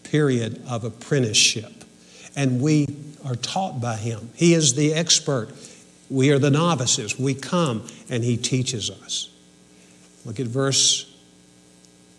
period 0.02 0.62
of 0.66 0.84
apprenticeship. 0.84 1.84
And 2.34 2.62
we 2.62 2.86
are 3.22 3.34
taught 3.34 3.82
by 3.82 3.96
Him. 3.96 4.30
He 4.34 4.54
is 4.54 4.76
the 4.76 4.94
expert. 4.94 5.50
We 6.08 6.30
are 6.30 6.38
the 6.38 6.50
novices. 6.50 7.18
We 7.18 7.34
come, 7.34 7.86
and 8.08 8.24
He 8.24 8.38
teaches 8.38 8.88
us. 8.88 9.28
Look 10.24 10.40
at 10.40 10.46
verse 10.46 11.14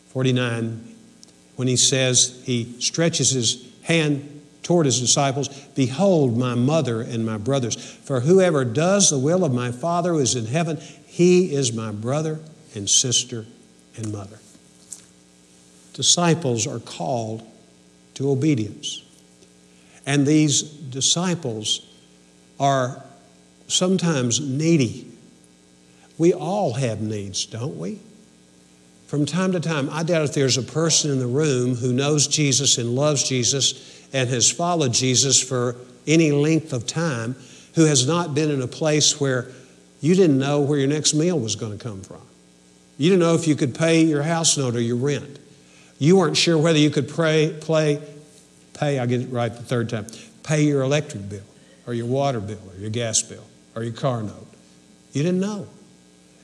49 0.10 0.96
when 1.56 1.68
He 1.68 1.76
says, 1.76 2.40
He 2.46 2.80
stretches 2.80 3.32
His 3.32 3.68
hand 3.82 4.35
toward 4.66 4.88
his 4.88 5.00
disciples 5.00 5.48
Behold, 5.76 6.38
my 6.38 6.56
mother 6.56 7.00
and 7.00 7.26
my 7.26 7.38
brothers. 7.38 7.76
For 7.76 8.22
whoever 8.22 8.66
does 8.66 9.12
the 9.12 9.20
will 9.20 9.46
of 9.46 9.54
my 9.54 9.72
Father 9.72 10.14
who 10.14 10.20
is 10.20 10.36
in 10.36 10.48
heaven, 10.48 10.82
he 11.06 11.54
is 11.54 11.72
my 11.72 11.92
brother 11.92 12.40
and 12.74 12.90
sister 12.90 13.46
and 13.96 14.12
mother. 14.12 14.40
Disciples 15.94 16.66
are 16.68 16.80
called 16.80 17.48
to 18.16 18.30
obedience. 18.30 19.04
And 20.06 20.26
these 20.26 20.64
disciples 20.64 21.86
are 22.60 23.04
sometimes 23.68 24.40
needy. 24.40 25.12
We 26.18 26.34
all 26.34 26.74
have 26.74 27.02
needs, 27.02 27.46
don't 27.46 27.78
we? 27.78 28.00
From 29.08 29.28
time 29.28 29.52
to 29.52 29.60
time, 29.60 29.90
I 29.92 30.02
doubt 30.02 30.24
if 30.24 30.34
there's 30.34 30.58
a 30.58 30.64
person 30.64 31.12
in 31.12 31.20
the 31.20 31.28
room 31.28 31.76
who 31.76 31.94
knows 31.94 32.28
Jesus 32.28 32.80
and 32.80 32.96
loves 32.96 33.28
Jesus 33.28 33.95
and 34.16 34.30
has 34.30 34.50
followed 34.50 34.94
Jesus 34.94 35.44
for 35.44 35.76
any 36.08 36.32
length 36.32 36.72
of 36.72 36.88
time 36.88 37.36
who 37.76 37.84
has 37.84 38.08
not 38.08 38.34
been 38.34 38.50
in 38.50 38.62
a 38.62 38.68
place 38.68 39.20
where 39.20 39.52
you 40.00 40.16
didn't 40.16 40.40
know 40.40 40.62
where 40.62 40.80
your 40.80 40.88
next 40.88 41.14
meal 41.14 41.38
was 41.38 41.58
going 41.58 41.78
to 41.78 41.84
come 41.84 42.02
from. 42.02 42.22
You 42.98 43.10
didn't 43.10 43.20
know 43.20 43.36
if 43.36 43.46
you 43.46 43.56
could 43.56 43.76
pay 43.76 44.04
your 44.04 44.24
house 44.24 44.58
note 44.58 44.74
or 44.74 44.80
your 44.80 44.96
rent. 44.96 45.38
You 46.00 46.16
weren't 46.16 46.38
sure 46.38 46.58
whether 46.58 46.80
you 46.80 46.90
could 46.90 47.10
pray, 47.10 47.58
play, 47.60 48.02
pay, 48.74 49.00
I 49.00 49.06
get 49.06 49.20
it 49.20 49.26
right 49.28 49.54
the 49.54 49.64
third 49.64 49.90
time, 49.90 50.08
pay 50.44 50.64
your 50.64 50.84
electric 50.84 51.28
bill 51.28 51.44
or 51.86 51.94
your 51.94 52.06
water 52.06 52.40
bill 52.40 52.62
or 52.74 52.80
your 52.80 52.92
gas 52.92 53.22
bill 53.22 53.44
or 53.76 53.84
your 53.84 53.94
car 53.94 54.24
note. 54.24 54.48
You 55.12 55.24
didn't 55.24 55.42
know. 55.42 55.68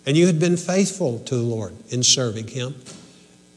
And 0.05 0.17
you 0.17 0.27
had 0.27 0.41
been 0.41 0.57
faithful 0.57 1.19
to 1.19 1.36
the 1.36 1.41
Lord 1.41 1.73
in 1.88 2.03
serving 2.03 2.49
Him. 2.49 2.75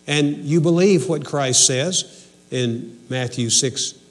And 0.06 0.36
you 0.36 0.60
believe 0.60 1.08
what 1.08 1.24
Christ 1.24 1.66
says 1.66 2.30
in 2.52 3.00
Matthew 3.08 3.50
6 3.50 4.03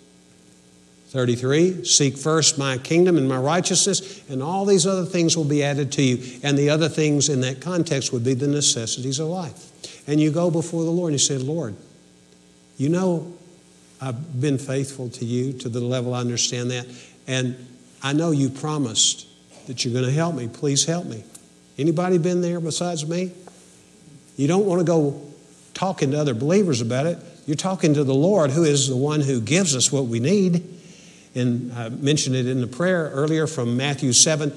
33 1.13 1.85
Seek 1.85 2.17
first 2.17 2.57
my 2.57 2.79
kingdom 2.79 3.19
and 3.19 3.29
my 3.29 3.37
righteousness, 3.37 4.27
and 4.29 4.41
all 4.41 4.65
these 4.65 4.87
other 4.87 5.05
things 5.05 5.37
will 5.37 5.45
be 5.45 5.63
added 5.63 5.91
to 5.91 6.01
you. 6.01 6.39
And 6.41 6.57
the 6.57 6.71
other 6.71 6.89
things 6.89 7.29
in 7.29 7.41
that 7.41 7.61
context 7.61 8.11
would 8.11 8.23
be 8.23 8.33
the 8.33 8.47
necessities 8.47 9.19
of 9.19 9.27
life. 9.27 10.07
And 10.07 10.19
you 10.19 10.31
go 10.31 10.49
before 10.49 10.83
the 10.83 10.89
Lord 10.89 11.13
and 11.13 11.21
you 11.21 11.23
say, 11.23 11.37
Lord, 11.37 11.75
you 12.77 12.89
know 12.89 13.31
I've 14.01 14.41
been 14.41 14.57
faithful 14.57 15.09
to 15.09 15.23
you 15.23 15.53
to 15.59 15.69
the 15.69 15.81
level 15.81 16.15
I 16.15 16.19
understand 16.19 16.71
that. 16.71 16.87
And 17.27 17.55
I 18.01 18.13
know 18.13 18.31
you 18.31 18.49
promised 18.49 19.27
that 19.67 19.85
you're 19.85 19.93
going 19.93 20.05
to 20.05 20.11
help 20.11 20.33
me. 20.33 20.47
Please 20.47 20.83
help 20.83 21.05
me. 21.05 21.23
Anybody 21.77 22.17
been 22.17 22.41
there 22.41 22.59
besides 22.59 23.07
me? 23.07 23.31
You 24.35 24.47
don't 24.47 24.65
want 24.65 24.79
to 24.79 24.85
go 24.85 25.21
talking 25.75 26.09
to 26.09 26.19
other 26.19 26.33
believers 26.33 26.81
about 26.81 27.05
it. 27.05 27.19
You're 27.45 27.55
talking 27.55 27.93
to 27.93 28.03
the 28.03 28.15
Lord, 28.15 28.49
who 28.49 28.63
is 28.63 28.89
the 28.89 28.97
one 28.97 29.21
who 29.21 29.39
gives 29.39 29.75
us 29.75 29.91
what 29.91 30.05
we 30.05 30.19
need 30.19 30.79
and 31.35 31.71
I 31.73 31.85
uh, 31.85 31.89
mentioned 31.89 32.35
it 32.35 32.47
in 32.47 32.61
the 32.61 32.67
prayer 32.67 33.09
earlier 33.11 33.47
from 33.47 33.75
Matthew 33.75 34.13
7, 34.13 34.53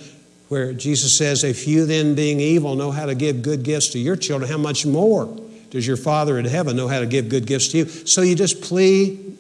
where 0.48 0.72
Jesus 0.72 1.16
says, 1.16 1.42
If 1.42 1.66
you 1.66 1.86
then, 1.86 2.14
being 2.14 2.38
evil, 2.38 2.74
know 2.74 2.90
how 2.90 3.06
to 3.06 3.14
give 3.14 3.42
good 3.42 3.62
gifts 3.62 3.88
to 3.90 3.98
your 3.98 4.16
children, 4.16 4.50
how 4.50 4.58
much 4.58 4.84
more 4.84 5.34
does 5.70 5.86
your 5.86 5.96
Father 5.96 6.38
in 6.38 6.44
heaven 6.44 6.76
know 6.76 6.88
how 6.88 7.00
to 7.00 7.06
give 7.06 7.28
good 7.28 7.46
gifts 7.46 7.68
to 7.68 7.78
you? 7.78 7.84
So 7.86 8.22
you 8.22 8.34
just 8.34 8.60
plead, 8.60 9.38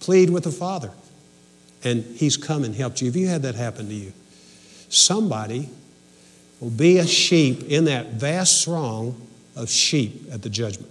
plead 0.00 0.28
with 0.30 0.44
the 0.44 0.50
Father, 0.50 0.90
and 1.84 2.04
He's 2.04 2.36
come 2.36 2.64
and 2.64 2.74
helped 2.74 3.00
you. 3.00 3.06
Have 3.06 3.16
you 3.16 3.28
had 3.28 3.42
that 3.42 3.54
happen 3.54 3.88
to 3.88 3.94
you? 3.94 4.12
Somebody 4.90 5.70
will 6.60 6.70
be 6.70 6.98
a 6.98 7.06
sheep 7.06 7.62
in 7.64 7.86
that 7.86 8.12
vast 8.12 8.64
throng 8.64 9.20
of 9.56 9.70
sheep 9.70 10.26
at 10.30 10.42
the 10.42 10.50
judgment. 10.50 10.90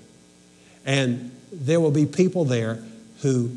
And 0.86 1.32
there 1.52 1.80
will 1.80 1.92
be 1.92 2.06
people 2.06 2.46
there 2.46 2.80
who 3.22 3.52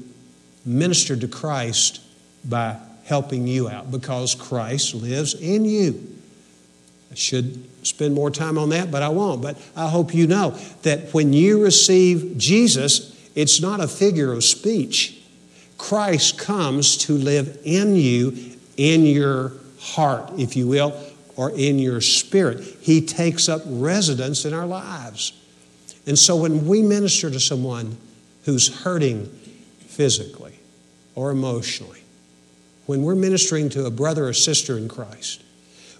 ministered 0.66 1.20
to 1.22 1.28
Christ 1.28 2.00
by 2.44 2.76
helping 3.04 3.46
you 3.46 3.68
out 3.68 3.90
because 3.90 4.34
Christ 4.34 4.94
lives 4.94 5.34
in 5.34 5.64
you. 5.64 6.16
I 7.10 7.14
should 7.14 7.64
spend 7.84 8.14
more 8.14 8.30
time 8.30 8.56
on 8.56 8.68
that, 8.68 8.90
but 8.90 9.02
I 9.02 9.08
won't. 9.08 9.42
But 9.42 9.60
I 9.74 9.88
hope 9.88 10.14
you 10.14 10.26
know 10.26 10.50
that 10.82 11.12
when 11.12 11.32
you 11.32 11.62
receive 11.62 12.38
Jesus, 12.38 13.16
it's 13.34 13.60
not 13.60 13.80
a 13.80 13.88
figure 13.88 14.32
of 14.32 14.44
speech. 14.44 15.20
Christ 15.76 16.38
comes 16.38 16.96
to 16.98 17.14
live 17.14 17.58
in 17.64 17.96
you, 17.96 18.36
in 18.76 19.04
your 19.04 19.52
heart, 19.80 20.30
if 20.38 20.56
you 20.56 20.68
will, 20.68 20.94
or 21.36 21.50
in 21.50 21.78
your 21.78 22.00
spirit. 22.00 22.62
He 22.80 23.00
takes 23.00 23.48
up 23.48 23.62
residence 23.64 24.44
in 24.44 24.52
our 24.52 24.66
lives. 24.66 25.32
And 26.06 26.18
so 26.18 26.36
when 26.36 26.66
we 26.66 26.82
minister 26.82 27.30
to 27.30 27.40
someone 27.40 27.96
who's 28.44 28.82
hurting 28.82 29.26
physically 29.86 30.54
or 31.14 31.30
emotionally, 31.30 31.99
when 32.90 33.04
we're 33.04 33.14
ministering 33.14 33.68
to 33.68 33.86
a 33.86 33.90
brother 33.90 34.26
or 34.26 34.32
sister 34.32 34.76
in 34.76 34.88
Christ, 34.88 35.44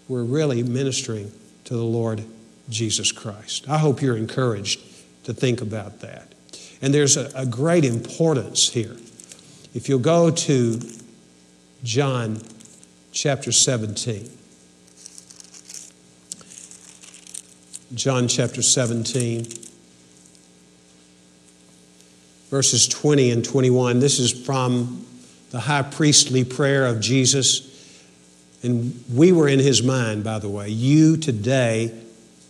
we're 0.09 0.25
really 0.25 0.65
ministering 0.65 1.31
to 1.63 1.75
the 1.75 1.85
Lord 1.85 2.25
Jesus 2.69 3.13
Christ. 3.13 3.69
I 3.69 3.79
hope 3.79 4.03
you're 4.03 4.17
encouraged 4.17 4.81
to 5.23 5.33
think 5.33 5.61
about 5.61 6.01
that. 6.01 6.35
And 6.83 6.93
there's 6.93 7.17
a, 7.17 7.31
a 7.37 7.47
great 7.47 7.85
importance 7.85 8.71
here. 8.71 8.97
If 9.73 9.89
you'll 9.89 10.01
go 10.01 10.33
to 10.33 10.81
John 11.85 12.41
chapter 13.13 13.53
17, 13.53 14.29
John 17.95 18.27
chapter 18.27 18.63
17, 18.63 19.47
verses 22.51 22.89
20 22.89 23.31
and 23.31 23.45
21. 23.45 24.01
This 24.01 24.19
is 24.19 24.33
from 24.33 25.07
the 25.51 25.61
high 25.61 25.83
priestly 25.83 26.45
prayer 26.45 26.87
of 26.87 27.01
Jesus. 27.01 27.67
And 28.63 29.03
we 29.13 29.33
were 29.33 29.49
in 29.49 29.59
his 29.59 29.83
mind, 29.83 30.25
by 30.25 30.39
the 30.39 30.49
way. 30.49 30.69
You 30.69 31.17
today 31.17 31.93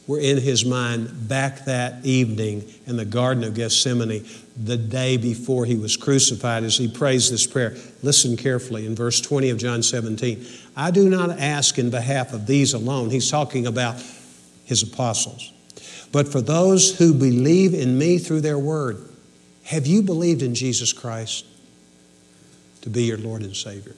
were 0.07 0.19
in 0.19 0.39
his 0.39 0.65
mind 0.65 1.29
back 1.29 1.65
that 1.67 2.05
evening 2.05 2.65
in 2.87 2.97
the 2.97 3.05
Garden 3.05 3.45
of 3.45 3.55
Gethsemane, 3.55 4.27
the 4.57 4.77
day 4.77 5.17
before 5.17 5.65
he 5.65 5.77
was 5.77 5.97
crucified, 5.97 6.65
as 6.65 6.77
he 6.77 6.89
prays 6.89 7.31
this 7.31 7.47
prayer. 7.47 7.77
Listen 8.03 8.37
carefully 8.37 8.87
in 8.87 8.97
verse 8.97 9.21
20 9.21 9.51
of 9.51 9.59
John 9.59 9.83
17. 9.83 10.45
I 10.77 10.91
do 10.91 11.09
not 11.09 11.39
ask 11.39 11.79
in 11.79 11.91
behalf 11.91 12.33
of 12.33 12.47
these 12.47 12.75
alone. 12.75 13.11
He's 13.11 13.31
talking 13.31 13.67
about 13.67 14.03
his 14.65 14.83
apostles, 14.83 15.53
but 16.11 16.27
for 16.27 16.41
those 16.41 16.99
who 16.99 17.15
believe 17.15 17.73
in 17.73 17.97
me 17.97 18.19
through 18.19 18.41
their 18.41 18.59
word. 18.59 19.07
Have 19.65 19.87
you 19.87 20.03
believed 20.03 20.43
in 20.43 20.57
Jesus 20.57 20.93
Christ? 20.93 21.45
To 22.83 22.91
be 22.91 23.05
your 23.05 23.19
Lord 23.19 23.43
and 23.43 23.55
Savior. 23.55 23.95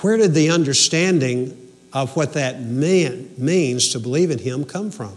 Where 0.00 0.16
did 0.16 0.34
the 0.34 0.50
understanding 0.50 1.68
of 1.92 2.16
what 2.16 2.34
that 2.34 2.60
mean, 2.60 3.34
means 3.36 3.90
to 3.90 3.98
believe 3.98 4.30
in 4.30 4.38
Him 4.38 4.64
come 4.64 4.90
from? 4.90 5.16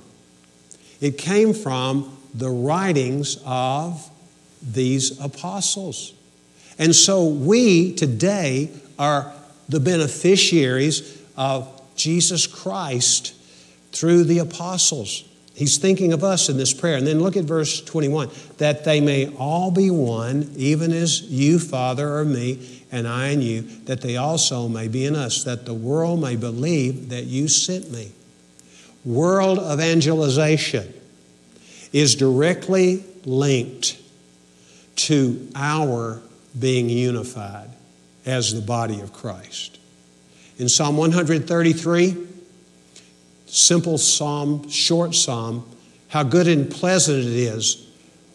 It 1.00 1.18
came 1.18 1.54
from 1.54 2.18
the 2.34 2.50
writings 2.50 3.38
of 3.46 4.10
these 4.62 5.20
apostles. 5.20 6.14
And 6.80 6.96
so 6.96 7.26
we 7.26 7.94
today 7.94 8.72
are 8.98 9.32
the 9.70 9.80
beneficiaries 9.80 11.22
of 11.38 11.70
Jesus 11.96 12.48
Christ 12.48 13.36
through 13.92 14.24
the 14.24 14.40
apostles. 14.40 15.24
He's 15.56 15.78
thinking 15.78 16.13
of 16.13 16.24
us 16.24 16.50
in 16.50 16.58
this 16.58 16.74
prayer. 16.74 16.98
And 16.98 17.06
then 17.06 17.20
look 17.20 17.38
at 17.38 17.46
verse 17.46 17.82
21 17.82 18.30
that 18.58 18.84
they 18.84 19.00
may 19.02 19.28
all 19.36 19.70
be 19.70 19.92
one, 19.92 20.52
even 20.56 20.92
as 20.92 21.22
you, 21.22 21.60
Father, 21.60 22.18
are 22.18 22.26
me, 22.26 22.82
and 22.92 23.08
I 23.08 23.28
and 23.30 23.44
you, 23.44 23.62
that 23.86 24.02
they 24.02 24.18
also 24.18 24.68
may 24.68 24.88
be 24.88 25.06
in 25.06 25.16
us, 25.16 25.44
that 25.44 25.66
the 25.66 25.74
world 25.74 26.22
may 26.22 26.36
believe 26.36 27.10
that 27.10 27.26
you 27.26 27.48
sent 27.48 27.92
me. 27.92 28.12
World 29.06 29.60
evangelization 29.60 30.92
is 31.92 32.16
directly 32.16 33.04
linked 33.26 34.00
to 34.96 35.48
our 35.56 36.22
being 36.58 36.89
unified 36.89 37.70
as 38.26 38.54
the 38.54 38.62
body 38.62 39.02
of 39.02 39.13
Christ. 39.13 39.80
In 40.58 40.70
Psalm 40.70 40.98
133, 40.98 42.28
simple 43.54 44.00
psalm, 44.00 44.68
short 44.68 45.13
psalm, 45.13 45.63
how 46.08 46.24
good 46.24 46.48
and 46.48 46.70
pleasant 46.72 47.20
it 47.20 47.26
is 47.28 47.88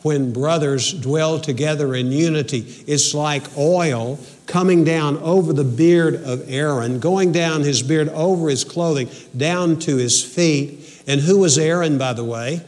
when 0.03 0.33
brothers 0.33 0.93
dwell 0.93 1.41
together 1.41 1.93
in 1.95 2.13
unity. 2.13 2.61
It's 2.87 3.15
like 3.15 3.43
oil 3.59 4.21
coming 4.47 4.85
down 4.85 5.19
over 5.19 5.53
the 5.53 5.65
beard 5.65 6.15
of 6.15 6.49
Aaron, 6.49 7.01
going 7.01 7.33
down 7.33 7.63
his 7.63 7.83
beard 7.83 8.09
over 8.11 8.49
his 8.49 8.63
clothing, 8.63 9.11
down 9.37 9.81
to 9.81 9.97
his 9.97 10.23
feet. 10.23 11.03
And 11.09 11.21
who 11.21 11.39
was 11.39 11.59
Aaron, 11.59 11.99
by 11.99 12.13
the 12.13 12.25
way? 12.25 12.61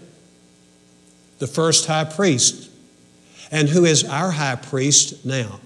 The 1.39 1.47
first 1.47 1.87
high 1.87 2.05
priest. 2.05 2.69
And 3.53 3.69
who 3.69 3.85
is 3.85 4.05
our 4.05 4.33
high 4.33 4.57
priest 4.57 5.25
now? 5.25 5.61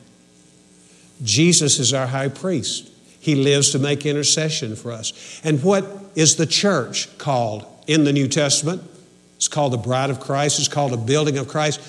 Jesus 1.22 1.78
is 1.78 1.94
our 1.94 2.06
high 2.06 2.28
priest. 2.28 2.90
He 3.24 3.36
lives 3.36 3.70
to 3.70 3.78
make 3.78 4.04
intercession 4.04 4.76
for 4.76 4.92
us. 4.92 5.40
And 5.44 5.62
what 5.62 5.86
is 6.14 6.36
the 6.36 6.44
church 6.44 7.16
called 7.16 7.64
in 7.86 8.04
the 8.04 8.12
New 8.12 8.28
Testament? 8.28 8.82
It's 9.36 9.48
called 9.48 9.72
the 9.72 9.78
bride 9.78 10.10
of 10.10 10.20
Christ, 10.20 10.58
it's 10.58 10.68
called 10.68 10.92
a 10.92 10.98
building 10.98 11.38
of 11.38 11.48
Christ, 11.48 11.80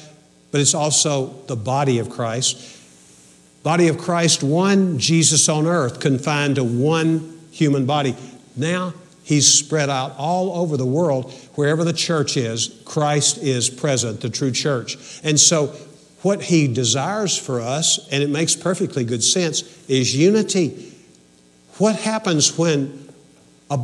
but 0.51 0.61
it's 0.61 0.73
also 0.73 1.33
the 1.47 1.57
body 1.57 1.99
of 1.99 2.09
Christ. 2.09 2.79
Body 3.63 3.89
of 3.89 3.97
Christ, 3.97 4.43
one 4.43 4.97
Jesus 4.97 5.49
on 5.49 5.67
earth, 5.67 5.99
confined 5.99 6.55
to 6.55 6.63
one 6.63 7.37
human 7.51 7.85
body. 7.85 8.15
Now 8.55 8.93
he's 9.25 9.45
spread 9.51 9.89
out 9.89 10.15
all 10.17 10.55
over 10.57 10.77
the 10.77 10.85
world. 10.85 11.33
Wherever 11.55 11.83
the 11.83 11.91
church 11.91 12.37
is, 12.37 12.81
Christ 12.85 13.39
is 13.39 13.69
present, 13.69 14.21
the 14.21 14.29
true 14.29 14.51
church. 14.51 15.19
And 15.21 15.37
so, 15.37 15.75
what 16.21 16.43
he 16.43 16.69
desires 16.69 17.37
for 17.37 17.59
us, 17.59 18.07
and 18.09 18.23
it 18.23 18.29
makes 18.29 18.55
perfectly 18.55 19.03
good 19.03 19.21
sense, 19.21 19.63
is 19.89 20.15
unity. 20.15 20.94
What 21.77 21.95
happens 21.97 22.57
when 22.57 23.09
a 23.69 23.79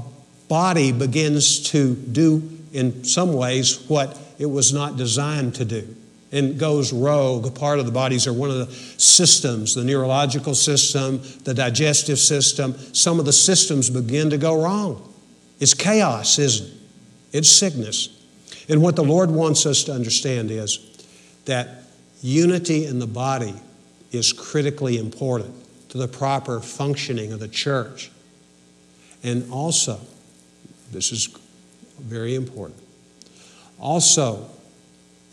body 0.47 0.91
begins 0.91 1.69
to 1.71 1.95
do, 1.95 2.59
in 2.71 3.03
some 3.03 3.33
ways, 3.33 3.83
what 3.89 4.17
it 4.39 4.45
was 4.45 4.73
not 4.73 4.97
designed 4.97 5.55
to 5.55 5.65
do? 5.65 5.95
and 6.31 6.57
goes 6.57 6.93
rogue. 6.93 7.53
Part 7.55 7.79
of 7.79 7.85
the 7.85 7.91
bodies 7.91 8.25
are 8.25 8.33
one 8.33 8.49
of 8.49 8.55
the 8.55 8.73
systems, 8.97 9.75
the 9.75 9.83
neurological 9.83 10.55
system, 10.55 11.21
the 11.43 11.53
digestive 11.53 12.19
system. 12.19 12.73
Some 12.93 13.19
of 13.19 13.25
the 13.25 13.33
systems 13.33 13.89
begin 13.89 14.29
to 14.29 14.37
go 14.37 14.61
wrong. 14.61 15.13
It's 15.59 15.73
chaos, 15.73 16.39
isn't 16.39 16.67
it? 16.67 16.77
It's 17.33 17.49
sickness. 17.49 18.09
And 18.69 18.81
what 18.81 18.95
the 18.95 19.03
Lord 19.03 19.31
wants 19.31 19.65
us 19.65 19.83
to 19.85 19.93
understand 19.93 20.51
is 20.51 20.79
that 21.45 21.83
unity 22.21 22.85
in 22.85 22.99
the 22.99 23.07
body 23.07 23.53
is 24.11 24.31
critically 24.33 24.97
important 24.97 25.55
to 25.91 25.97
the 25.97 26.07
proper 26.07 26.59
functioning 26.59 27.31
of 27.31 27.39
the 27.39 27.47
church. 27.47 28.11
And 29.23 29.51
also, 29.51 29.99
this 30.91 31.11
is 31.11 31.27
very 31.99 32.33
important, 32.33 32.79
also, 33.79 34.49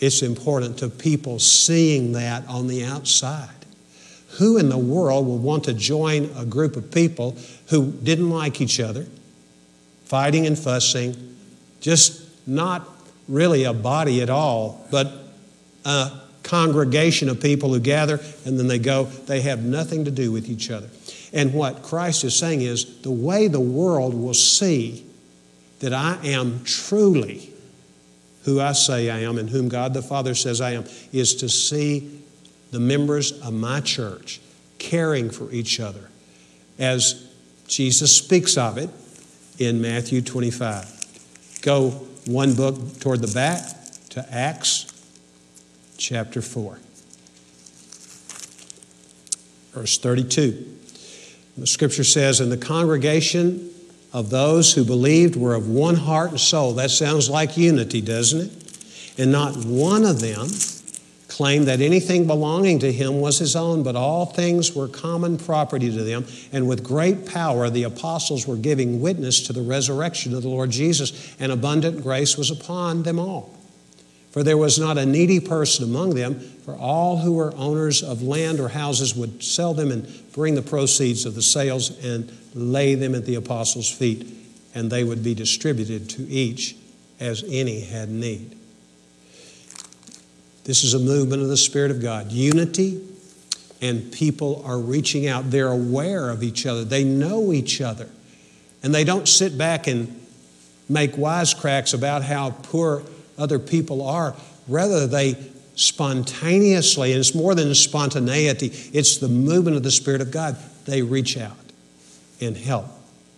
it's 0.00 0.22
important 0.22 0.78
to 0.78 0.88
people 0.88 1.38
seeing 1.38 2.12
that 2.12 2.46
on 2.46 2.66
the 2.66 2.84
outside. 2.84 3.48
Who 4.38 4.58
in 4.58 4.68
the 4.68 4.78
world 4.78 5.26
would 5.26 5.42
want 5.42 5.64
to 5.64 5.74
join 5.74 6.30
a 6.36 6.44
group 6.44 6.76
of 6.76 6.92
people 6.92 7.36
who 7.70 7.90
didn't 7.90 8.30
like 8.30 8.60
each 8.60 8.78
other, 8.78 9.06
fighting 10.04 10.46
and 10.46 10.58
fussing, 10.58 11.36
just 11.80 12.46
not 12.46 12.86
really 13.26 13.64
a 13.64 13.72
body 13.72 14.22
at 14.22 14.30
all, 14.30 14.86
but 14.90 15.12
a 15.84 16.10
congregation 16.48 17.28
of 17.28 17.40
people 17.40 17.72
who 17.72 17.80
gather 17.80 18.18
and 18.44 18.58
then 18.58 18.66
they 18.66 18.78
go, 18.78 19.04
they 19.04 19.42
have 19.42 19.62
nothing 19.62 20.04
to 20.06 20.10
do 20.10 20.32
with 20.32 20.48
each 20.48 20.70
other. 20.70 20.88
And 21.32 21.52
what 21.52 21.82
Christ 21.82 22.24
is 22.24 22.34
saying 22.34 22.62
is 22.62 23.02
the 23.02 23.10
way 23.10 23.48
the 23.48 23.60
world 23.60 24.14
will 24.14 24.34
see 24.34 25.04
that 25.80 25.92
I 25.92 26.18
am 26.24 26.64
truly 26.64 27.52
who 28.44 28.60
I 28.60 28.72
say 28.72 29.10
I 29.10 29.18
am 29.20 29.36
and 29.36 29.50
whom 29.50 29.68
God 29.68 29.92
the 29.92 30.00
Father 30.00 30.34
says 30.34 30.62
I 30.62 30.70
am, 30.70 30.84
is 31.12 31.34
to 31.36 31.50
see 31.50 32.22
the 32.70 32.80
members 32.80 33.32
of 33.42 33.52
my 33.52 33.80
church 33.80 34.40
caring 34.78 35.28
for 35.28 35.50
each 35.52 35.80
other 35.80 36.08
as 36.78 37.30
Jesus 37.66 38.16
speaks 38.16 38.56
of 38.56 38.78
it 38.78 38.88
in 39.58 39.82
Matthew 39.82 40.22
25. 40.22 41.60
Go 41.60 41.90
one 42.26 42.54
book 42.54 43.00
toward 43.00 43.20
the 43.20 43.34
back 43.34 43.60
to 44.10 44.26
Acts 44.34 44.86
chapter 45.98 46.40
4, 46.40 46.78
verse 49.74 49.98
32. 49.98 50.76
The 51.58 51.66
scripture 51.66 52.04
says, 52.04 52.40
And 52.40 52.50
the 52.50 52.56
congregation 52.56 53.70
of 54.12 54.30
those 54.30 54.72
who 54.72 54.84
believed 54.84 55.36
were 55.36 55.54
of 55.54 55.68
one 55.68 55.96
heart 55.96 56.30
and 56.30 56.40
soul. 56.40 56.74
That 56.74 56.90
sounds 56.90 57.28
like 57.28 57.56
unity, 57.56 58.00
doesn't 58.00 58.40
it? 58.40 59.18
And 59.18 59.32
not 59.32 59.56
one 59.56 60.04
of 60.04 60.20
them 60.20 60.48
claimed 61.26 61.66
that 61.66 61.80
anything 61.80 62.26
belonging 62.26 62.78
to 62.78 62.90
him 62.90 63.20
was 63.20 63.38
his 63.38 63.54
own, 63.54 63.82
but 63.82 63.96
all 63.96 64.26
things 64.26 64.74
were 64.74 64.88
common 64.88 65.36
property 65.36 65.90
to 65.90 66.02
them. 66.02 66.24
And 66.52 66.66
with 66.66 66.82
great 66.82 67.26
power, 67.26 67.68
the 67.68 67.82
apostles 67.82 68.46
were 68.46 68.56
giving 68.56 69.00
witness 69.00 69.42
to 69.48 69.52
the 69.52 69.60
resurrection 69.60 70.34
of 70.34 70.42
the 70.42 70.48
Lord 70.48 70.70
Jesus, 70.70 71.36
and 71.38 71.52
abundant 71.52 72.02
grace 72.02 72.38
was 72.38 72.50
upon 72.50 73.02
them 73.02 73.18
all. 73.18 73.57
For 74.30 74.42
there 74.42 74.58
was 74.58 74.78
not 74.78 74.98
a 74.98 75.06
needy 75.06 75.40
person 75.40 75.84
among 75.84 76.14
them, 76.14 76.38
for 76.38 76.74
all 76.74 77.18
who 77.18 77.32
were 77.32 77.54
owners 77.56 78.02
of 78.02 78.22
land 78.22 78.60
or 78.60 78.68
houses 78.68 79.14
would 79.14 79.42
sell 79.42 79.72
them 79.72 79.90
and 79.90 80.06
bring 80.32 80.54
the 80.54 80.62
proceeds 80.62 81.24
of 81.24 81.34
the 81.34 81.42
sales 81.42 81.98
and 82.04 82.30
lay 82.54 82.94
them 82.94 83.14
at 83.14 83.24
the 83.24 83.36
apostles' 83.36 83.90
feet, 83.90 84.26
and 84.74 84.90
they 84.90 85.02
would 85.02 85.22
be 85.22 85.34
distributed 85.34 86.10
to 86.10 86.28
each 86.28 86.76
as 87.20 87.42
any 87.48 87.80
had 87.80 88.10
need. 88.10 88.54
This 90.64 90.84
is 90.84 90.92
a 90.92 90.98
movement 90.98 91.42
of 91.42 91.48
the 91.48 91.56
Spirit 91.56 91.90
of 91.90 92.02
God. 92.02 92.30
Unity, 92.30 93.02
and 93.80 94.12
people 94.12 94.62
are 94.66 94.78
reaching 94.78 95.26
out. 95.26 95.50
They're 95.50 95.68
aware 95.68 96.28
of 96.28 96.42
each 96.42 96.66
other, 96.66 96.84
they 96.84 97.04
know 97.04 97.52
each 97.52 97.80
other, 97.80 98.08
and 98.82 98.94
they 98.94 99.04
don't 99.04 99.26
sit 99.26 99.56
back 99.56 99.86
and 99.86 100.20
make 100.86 101.12
wisecracks 101.12 101.94
about 101.94 102.22
how 102.22 102.50
poor 102.50 103.02
other 103.38 103.58
people 103.58 104.02
are. 104.02 104.34
Rather, 104.66 105.06
they 105.06 105.36
spontaneously, 105.74 107.12
and 107.12 107.20
it's 107.20 107.34
more 107.34 107.54
than 107.54 107.72
spontaneity, 107.74 108.72
it's 108.92 109.18
the 109.18 109.28
movement 109.28 109.76
of 109.76 109.82
the 109.82 109.90
Spirit 109.90 110.20
of 110.20 110.30
God. 110.30 110.56
They 110.86 111.02
reach 111.02 111.38
out 111.38 111.56
and 112.40 112.56
help 112.56 112.86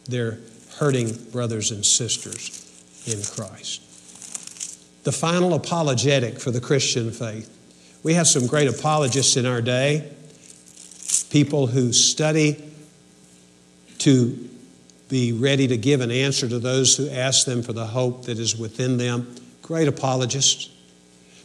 their 0.06 0.38
hurting 0.78 1.12
brothers 1.30 1.70
and 1.70 1.84
sisters 1.84 2.66
in 3.06 3.22
Christ. 3.22 3.82
The 5.04 5.12
final 5.12 5.54
apologetic 5.54 6.40
for 6.40 6.50
the 6.50 6.60
Christian 6.60 7.10
faith. 7.10 7.56
We 8.02 8.14
have 8.14 8.26
some 8.26 8.46
great 8.46 8.68
apologists 8.68 9.36
in 9.36 9.44
our 9.44 9.60
day, 9.60 10.10
people 11.30 11.66
who 11.66 11.92
study 11.92 12.64
to 13.98 14.48
be 15.10 15.32
ready 15.32 15.66
to 15.68 15.76
give 15.76 16.00
an 16.00 16.10
answer 16.10 16.48
to 16.48 16.58
those 16.58 16.96
who 16.96 17.10
ask 17.10 17.44
them 17.44 17.62
for 17.62 17.72
the 17.72 17.86
hope 17.86 18.24
that 18.26 18.38
is 18.38 18.56
within 18.56 18.96
them. 18.96 19.34
Great 19.70 19.86
apologist. 19.86 20.68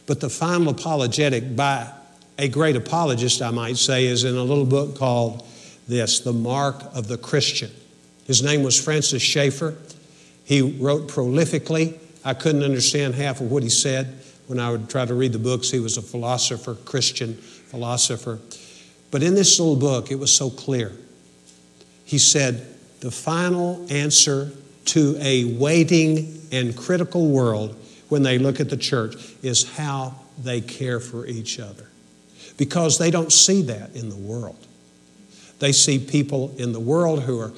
But 0.06 0.18
the 0.18 0.28
final 0.28 0.70
apologetic 0.70 1.54
by 1.54 1.88
a 2.36 2.48
great 2.48 2.74
apologist, 2.74 3.40
I 3.40 3.52
might 3.52 3.76
say, 3.76 4.06
is 4.06 4.24
in 4.24 4.34
a 4.34 4.42
little 4.42 4.64
book 4.64 4.96
called 4.96 5.46
this 5.86 6.18
the 6.18 6.32
mark 6.32 6.82
of 6.92 7.06
the 7.06 7.18
Christian. 7.18 7.70
His 8.26 8.42
name 8.42 8.64
was 8.64 8.82
Francis 8.82 9.22
Schaeffer. 9.22 9.76
He 10.42 10.60
wrote 10.60 11.06
prolifically. 11.06 12.00
I 12.24 12.34
couldn't 12.34 12.64
understand 12.64 13.14
half 13.14 13.40
of 13.40 13.52
what 13.52 13.62
he 13.62 13.68
said 13.68 14.18
when 14.48 14.58
I 14.58 14.72
would 14.72 14.90
try 14.90 15.04
to 15.04 15.14
read 15.14 15.32
the 15.32 15.38
books. 15.38 15.70
He 15.70 15.78
was 15.78 15.96
a 15.96 16.02
philosopher, 16.02 16.74
Christian 16.74 17.34
philosopher. 17.34 18.40
But 19.12 19.22
in 19.22 19.36
this 19.36 19.60
little 19.60 19.76
book, 19.76 20.10
it 20.10 20.18
was 20.18 20.34
so 20.34 20.50
clear. 20.50 20.90
He 22.04 22.18
said, 22.18 22.66
The 23.02 23.12
final 23.12 23.86
answer 23.88 24.50
to 24.86 25.16
a 25.20 25.44
waiting 25.44 26.42
and 26.50 26.76
critical 26.76 27.28
world 27.28 27.76
when 28.08 28.22
they 28.22 28.38
look 28.38 28.60
at 28.60 28.70
the 28.70 28.76
church 28.76 29.16
is 29.42 29.76
how 29.76 30.14
they 30.42 30.60
care 30.60 31.00
for 31.00 31.26
each 31.26 31.58
other. 31.58 31.88
Because 32.56 32.98
they 32.98 33.10
don't 33.10 33.32
see 33.32 33.62
that 33.62 33.94
in 33.94 34.08
the 34.08 34.16
world. 34.16 34.56
They 35.58 35.72
see 35.72 35.98
people 35.98 36.54
in 36.56 36.72
the 36.72 36.80
world 36.80 37.22
who 37.22 37.40
are 37.40 37.52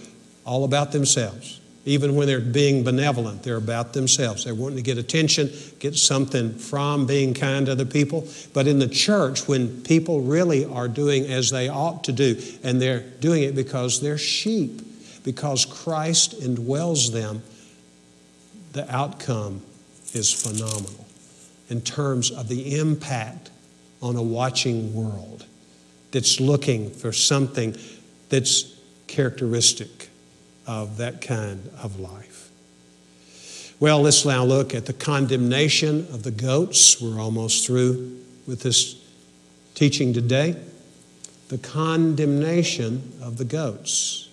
all 0.44 0.64
about 0.64 0.92
themselves. 0.92 1.60
Even 1.84 2.16
when 2.16 2.26
they're 2.26 2.40
being 2.40 2.84
benevolent, 2.84 3.42
they're 3.42 3.56
about 3.56 3.92
themselves. 3.92 4.44
They're 4.44 4.54
wanting 4.54 4.76
to 4.76 4.82
get 4.82 4.98
attention, 4.98 5.50
get 5.78 5.96
something 5.96 6.54
from 6.54 7.06
being 7.06 7.32
kind 7.32 7.66
to 7.66 7.72
other 7.72 7.86
people. 7.86 8.28
But 8.52 8.66
in 8.66 8.78
the 8.78 8.88
church, 8.88 9.48
when 9.48 9.82
people 9.82 10.20
really 10.20 10.64
are 10.66 10.88
doing 10.88 11.24
as 11.26 11.50
they 11.50 11.68
ought 11.68 12.04
to 12.04 12.12
do, 12.12 12.40
and 12.62 12.80
they're 12.80 13.00
doing 13.00 13.42
it 13.42 13.54
because 13.54 14.00
they're 14.00 14.18
sheep, 14.18 14.82
because 15.24 15.64
Christ 15.64 16.40
indwells 16.40 17.12
them, 17.12 17.42
the 18.72 18.94
outcome 18.94 19.62
is 20.14 20.32
phenomenal 20.32 21.06
in 21.68 21.80
terms 21.80 22.30
of 22.30 22.48
the 22.48 22.78
impact 22.78 23.50
on 24.00 24.16
a 24.16 24.22
watching 24.22 24.94
world 24.94 25.44
that's 26.10 26.40
looking 26.40 26.90
for 26.90 27.12
something 27.12 27.76
that's 28.28 28.74
characteristic 29.06 30.08
of 30.66 30.98
that 30.98 31.20
kind 31.20 31.70
of 31.82 31.98
life. 31.98 32.50
Well, 33.80 34.02
let's 34.02 34.24
now 34.24 34.44
look 34.44 34.74
at 34.74 34.86
the 34.86 34.92
condemnation 34.92 36.08
of 36.12 36.22
the 36.22 36.30
goats. 36.30 37.00
We're 37.00 37.20
almost 37.20 37.66
through 37.66 38.18
with 38.46 38.62
this 38.62 39.00
teaching 39.74 40.12
today. 40.12 40.56
The 41.48 41.58
condemnation 41.58 43.12
of 43.22 43.38
the 43.38 43.44
goats. 43.44 44.28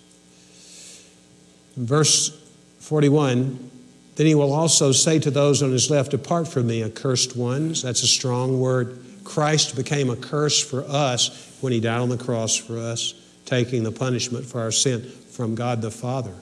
In 1.77 1.85
verse 1.85 2.37
41, 2.79 3.71
then 4.15 4.25
he 4.25 4.35
will 4.35 4.53
also 4.53 4.91
say 4.91 5.19
to 5.19 5.31
those 5.31 5.61
on 5.61 5.71
his 5.71 5.89
left, 5.89 6.11
Depart 6.11 6.47
from 6.47 6.67
me, 6.67 6.83
accursed 6.83 7.35
ones. 7.35 7.81
That's 7.81 8.03
a 8.03 8.07
strong 8.07 8.59
word. 8.59 8.99
Christ 9.23 9.75
became 9.75 10.09
a 10.09 10.15
curse 10.15 10.61
for 10.61 10.85
us 10.87 11.57
when 11.61 11.73
he 11.73 11.79
died 11.79 11.99
on 11.99 12.09
the 12.09 12.17
cross 12.17 12.55
for 12.55 12.77
us, 12.77 13.13
taking 13.45 13.83
the 13.83 13.91
punishment 13.91 14.45
for 14.45 14.61
our 14.61 14.71
sin 14.71 15.01
from 15.01 15.55
God 15.55 15.81
the 15.81 15.91
Father 15.91 16.33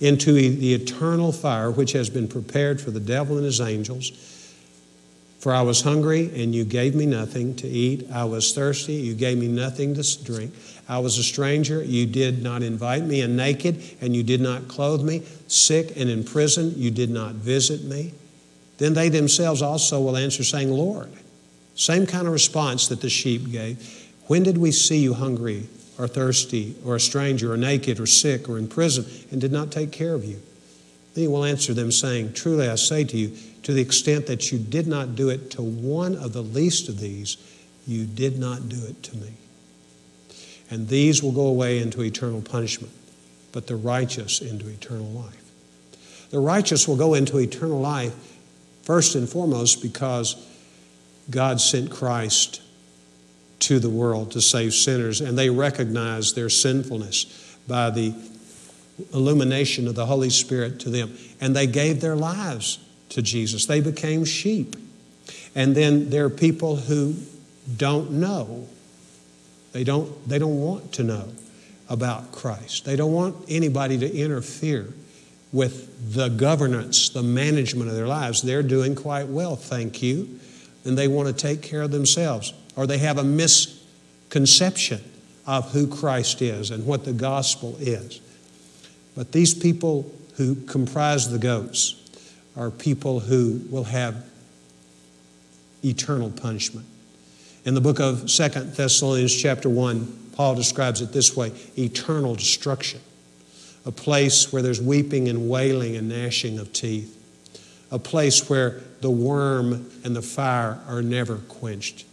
into 0.00 0.32
the 0.32 0.74
eternal 0.74 1.32
fire 1.32 1.70
which 1.70 1.92
has 1.92 2.08
been 2.08 2.28
prepared 2.28 2.80
for 2.80 2.90
the 2.90 3.00
devil 3.00 3.36
and 3.36 3.44
his 3.44 3.60
angels. 3.60 4.12
For 5.40 5.52
I 5.52 5.62
was 5.62 5.82
hungry, 5.82 6.30
and 6.42 6.54
you 6.54 6.64
gave 6.64 6.94
me 6.94 7.06
nothing 7.06 7.54
to 7.56 7.68
eat. 7.68 8.10
I 8.12 8.24
was 8.24 8.52
thirsty, 8.52 8.94
you 8.94 9.14
gave 9.14 9.38
me 9.38 9.48
nothing 9.48 9.94
to 9.94 10.24
drink. 10.24 10.52
I 10.88 10.98
was 11.00 11.18
a 11.18 11.22
stranger, 11.22 11.82
you 11.82 12.06
did 12.06 12.42
not 12.42 12.62
invite 12.62 13.04
me, 13.04 13.20
and 13.20 13.36
naked, 13.36 13.82
and 14.00 14.16
you 14.16 14.22
did 14.22 14.40
not 14.40 14.68
clothe 14.68 15.02
me. 15.02 15.22
Sick 15.46 15.92
and 15.96 16.08
in 16.08 16.24
prison, 16.24 16.72
you 16.76 16.90
did 16.90 17.10
not 17.10 17.34
visit 17.34 17.84
me. 17.84 18.14
Then 18.78 18.94
they 18.94 19.10
themselves 19.10 19.60
also 19.60 20.00
will 20.00 20.16
answer, 20.16 20.42
saying, 20.42 20.70
Lord, 20.70 21.10
same 21.74 22.06
kind 22.06 22.26
of 22.26 22.32
response 22.32 22.88
that 22.88 23.02
the 23.02 23.10
sheep 23.10 23.50
gave. 23.50 24.08
When 24.28 24.42
did 24.42 24.56
we 24.56 24.72
see 24.72 24.98
you 24.98 25.12
hungry 25.14 25.68
or 25.98 26.08
thirsty, 26.08 26.76
or 26.84 26.96
a 26.96 27.00
stranger, 27.00 27.52
or 27.52 27.56
naked, 27.56 27.98
or 27.98 28.06
sick, 28.06 28.48
or 28.48 28.56
in 28.56 28.68
prison, 28.68 29.04
and 29.30 29.40
did 29.40 29.52
not 29.52 29.72
take 29.72 29.90
care 29.90 30.14
of 30.14 30.24
you? 30.24 30.40
Then 31.12 31.22
he 31.22 31.28
will 31.28 31.44
answer 31.44 31.74
them, 31.74 31.90
saying, 31.90 32.34
Truly 32.34 32.68
I 32.68 32.76
say 32.76 33.04
to 33.04 33.16
you, 33.16 33.36
to 33.64 33.72
the 33.72 33.82
extent 33.82 34.26
that 34.28 34.52
you 34.52 34.58
did 34.58 34.86
not 34.86 35.16
do 35.16 35.28
it 35.28 35.50
to 35.52 35.62
one 35.62 36.14
of 36.14 36.32
the 36.32 36.42
least 36.42 36.88
of 36.88 37.00
these, 37.00 37.36
you 37.86 38.06
did 38.06 38.38
not 38.38 38.68
do 38.68 38.80
it 38.86 39.02
to 39.02 39.16
me. 39.16 39.32
And 40.70 40.88
these 40.88 41.22
will 41.22 41.32
go 41.32 41.46
away 41.46 41.78
into 41.78 42.02
eternal 42.02 42.42
punishment, 42.42 42.92
but 43.52 43.66
the 43.66 43.76
righteous 43.76 44.40
into 44.40 44.68
eternal 44.68 45.10
life. 45.10 45.44
The 46.30 46.40
righteous 46.40 46.86
will 46.86 46.96
go 46.96 47.14
into 47.14 47.38
eternal 47.38 47.80
life 47.80 48.14
first 48.82 49.14
and 49.14 49.28
foremost 49.28 49.82
because 49.82 50.36
God 51.30 51.60
sent 51.60 51.90
Christ 51.90 52.62
to 53.60 53.78
the 53.78 53.90
world 53.90 54.32
to 54.32 54.40
save 54.40 54.74
sinners, 54.74 55.20
and 55.20 55.36
they 55.36 55.50
recognize 55.50 56.34
their 56.34 56.48
sinfulness 56.48 57.56
by 57.66 57.90
the 57.90 58.14
illumination 59.12 59.86
of 59.88 59.94
the 59.94 60.06
Holy 60.06 60.30
Spirit 60.30 60.80
to 60.80 60.90
them. 60.90 61.16
And 61.40 61.54
they 61.54 61.66
gave 61.66 62.00
their 62.00 62.16
lives 62.16 62.78
to 63.10 63.22
Jesus. 63.22 63.66
They 63.66 63.80
became 63.80 64.24
sheep. 64.24 64.76
And 65.54 65.74
then 65.74 66.10
there 66.10 66.24
are 66.24 66.30
people 66.30 66.76
who 66.76 67.14
don't 67.76 68.12
know. 68.12 68.68
They 69.78 69.84
don't, 69.84 70.28
they 70.28 70.40
don't 70.40 70.60
want 70.60 70.94
to 70.94 71.04
know 71.04 71.28
about 71.88 72.32
Christ. 72.32 72.84
They 72.84 72.96
don't 72.96 73.12
want 73.12 73.36
anybody 73.46 73.96
to 73.98 74.12
interfere 74.12 74.92
with 75.52 76.14
the 76.14 76.30
governance, 76.30 77.10
the 77.10 77.22
management 77.22 77.88
of 77.88 77.94
their 77.94 78.08
lives. 78.08 78.42
They're 78.42 78.64
doing 78.64 78.96
quite 78.96 79.28
well, 79.28 79.54
thank 79.54 80.02
you. 80.02 80.40
And 80.84 80.98
they 80.98 81.06
want 81.06 81.28
to 81.28 81.32
take 81.32 81.62
care 81.62 81.82
of 81.82 81.92
themselves 81.92 82.52
or 82.74 82.88
they 82.88 82.98
have 82.98 83.18
a 83.18 83.22
misconception 83.22 85.00
of 85.46 85.70
who 85.70 85.86
Christ 85.86 86.42
is 86.42 86.72
and 86.72 86.84
what 86.84 87.04
the 87.04 87.12
gospel 87.12 87.76
is. 87.78 88.20
But 89.14 89.30
these 89.30 89.54
people 89.54 90.12
who 90.38 90.56
comprise 90.56 91.30
the 91.30 91.38
goats 91.38 91.94
are 92.56 92.72
people 92.72 93.20
who 93.20 93.60
will 93.70 93.84
have 93.84 94.26
eternal 95.84 96.32
punishment. 96.32 96.88
In 97.68 97.74
the 97.74 97.82
book 97.82 98.00
of 98.00 98.30
Second 98.30 98.72
Thessalonians, 98.72 99.36
chapter 99.36 99.68
1, 99.68 100.30
Paul 100.32 100.54
describes 100.54 101.02
it 101.02 101.12
this 101.12 101.36
way 101.36 101.52
eternal 101.76 102.34
destruction, 102.34 102.98
a 103.84 103.92
place 103.92 104.50
where 104.50 104.62
there's 104.62 104.80
weeping 104.80 105.28
and 105.28 105.50
wailing 105.50 105.94
and 105.94 106.08
gnashing 106.08 106.58
of 106.58 106.72
teeth, 106.72 107.14
a 107.90 107.98
place 107.98 108.48
where 108.48 108.80
the 109.02 109.10
worm 109.10 109.90
and 110.02 110.16
the 110.16 110.22
fire 110.22 110.80
are 110.88 111.02
never 111.02 111.36
quenched 111.36 112.06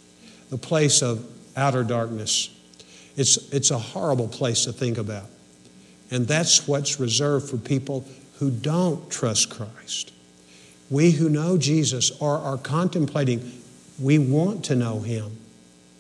the 0.50 0.58
place 0.58 1.02
of 1.02 1.26
outer 1.56 1.86
darkness. 1.86 2.50
It's, 3.16 3.38
it's 3.54 3.72
a 3.72 3.80
horrible 3.80 4.28
place 4.28 4.66
to 4.66 4.74
think 4.74 4.98
about. 4.98 5.28
And 6.12 6.28
that's 6.28 6.68
what's 6.68 7.00
reserved 7.00 7.50
for 7.50 7.56
people 7.56 8.04
who 8.40 8.52
don't 8.52 9.10
trust 9.10 9.52
Christ. 9.52 10.12
We 10.90 11.12
who 11.12 11.30
know 11.30 11.58
Jesus 11.58 12.12
or 12.20 12.40
are 12.40 12.58
contemplating, 12.58 13.54
we 13.98 14.20
want 14.20 14.66
to 14.66 14.76
know 14.76 15.00
Him 15.00 15.38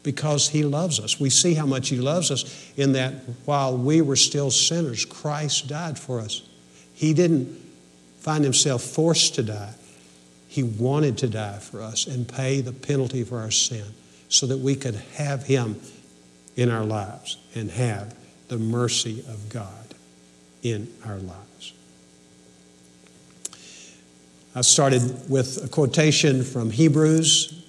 because 0.06 0.48
He 0.48 0.64
loves 0.64 1.02
us. 1.02 1.20
We 1.20 1.30
see 1.30 1.56
how 1.56 1.66
much 1.66 1.90
He 1.90 1.98
loves 1.98 2.32
us 2.32 2.72
in 2.78 2.94
that 2.94 3.14
while 3.44 3.76
we 3.76 4.02
were 4.02 4.16
still 4.16 4.52
sinners, 4.52 5.04
Christ 5.04 5.68
died 5.68 6.00
for 6.00 6.22
us. 6.22 6.44
He 6.94 7.14
didn't 7.14 7.48
find 8.20 8.46
Himself 8.46 8.84
forced 8.84 9.36
to 9.36 9.44
die, 9.44 9.74
He 10.48 10.64
wanted 10.64 11.18
to 11.18 11.28
die 11.28 11.60
for 11.60 11.82
us 11.82 12.08
and 12.08 12.26
pay 12.26 12.62
the 12.62 12.72
penalty 12.72 13.26
for 13.26 13.40
our 13.40 13.52
sin 13.52 13.86
so 14.30 14.46
that 14.48 14.60
we 14.60 14.76
could 14.76 14.96
have 15.16 15.44
Him 15.44 15.82
in 16.56 16.72
our 16.72 16.86
lives 16.86 17.38
and 17.54 17.70
have 17.72 18.16
the 18.48 18.58
mercy 18.58 19.20
of 19.28 19.50
God 19.50 19.96
in 20.62 20.88
our 21.06 21.18
lives. 21.18 21.74
I 24.54 24.62
started 24.62 25.30
with 25.30 25.66
a 25.66 25.68
quotation 25.68 26.44
from 26.44 26.72
Hebrews, 26.72 27.65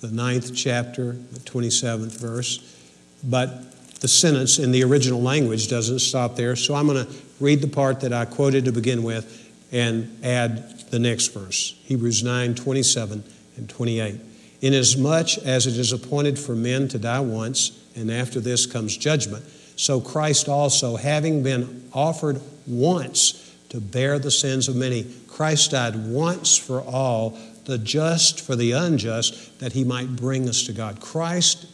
the 0.00 0.10
ninth 0.10 0.54
chapter, 0.54 1.12
the 1.12 1.40
27th 1.40 2.20
verse, 2.20 2.76
but 3.24 4.00
the 4.00 4.08
sentence 4.08 4.58
in 4.58 4.70
the 4.70 4.84
original 4.84 5.20
language 5.20 5.68
doesn't 5.68 5.98
stop 5.98 6.36
there, 6.36 6.54
so 6.54 6.74
I'm 6.74 6.86
going 6.86 7.04
to 7.04 7.12
read 7.40 7.60
the 7.60 7.68
part 7.68 8.00
that 8.00 8.12
I 8.12 8.24
quoted 8.24 8.64
to 8.66 8.72
begin 8.72 9.02
with 9.02 9.50
and 9.72 10.18
add 10.24 10.90
the 10.90 10.98
next 10.98 11.28
verse 11.28 11.78
Hebrews 11.84 12.22
9 12.22 12.54
27 12.54 13.24
and 13.56 13.68
28. 13.68 14.20
Inasmuch 14.60 15.38
as 15.38 15.66
it 15.66 15.76
is 15.76 15.92
appointed 15.92 16.38
for 16.38 16.54
men 16.54 16.88
to 16.88 16.98
die 16.98 17.20
once, 17.20 17.84
and 17.94 18.10
after 18.10 18.40
this 18.40 18.66
comes 18.66 18.96
judgment, 18.96 19.44
so 19.76 20.00
Christ 20.00 20.48
also, 20.48 20.96
having 20.96 21.44
been 21.44 21.88
offered 21.92 22.40
once 22.66 23.54
to 23.68 23.80
bear 23.80 24.18
the 24.18 24.30
sins 24.30 24.66
of 24.68 24.74
many, 24.74 25.06
Christ 25.28 25.70
died 25.70 25.94
once 26.08 26.56
for 26.56 26.80
all, 26.80 27.38
the 27.68 27.78
just 27.78 28.40
for 28.40 28.56
the 28.56 28.72
unjust, 28.72 29.60
that 29.60 29.72
he 29.72 29.84
might 29.84 30.16
bring 30.16 30.48
us 30.48 30.64
to 30.64 30.72
God. 30.72 31.00
Christ's 31.00 31.66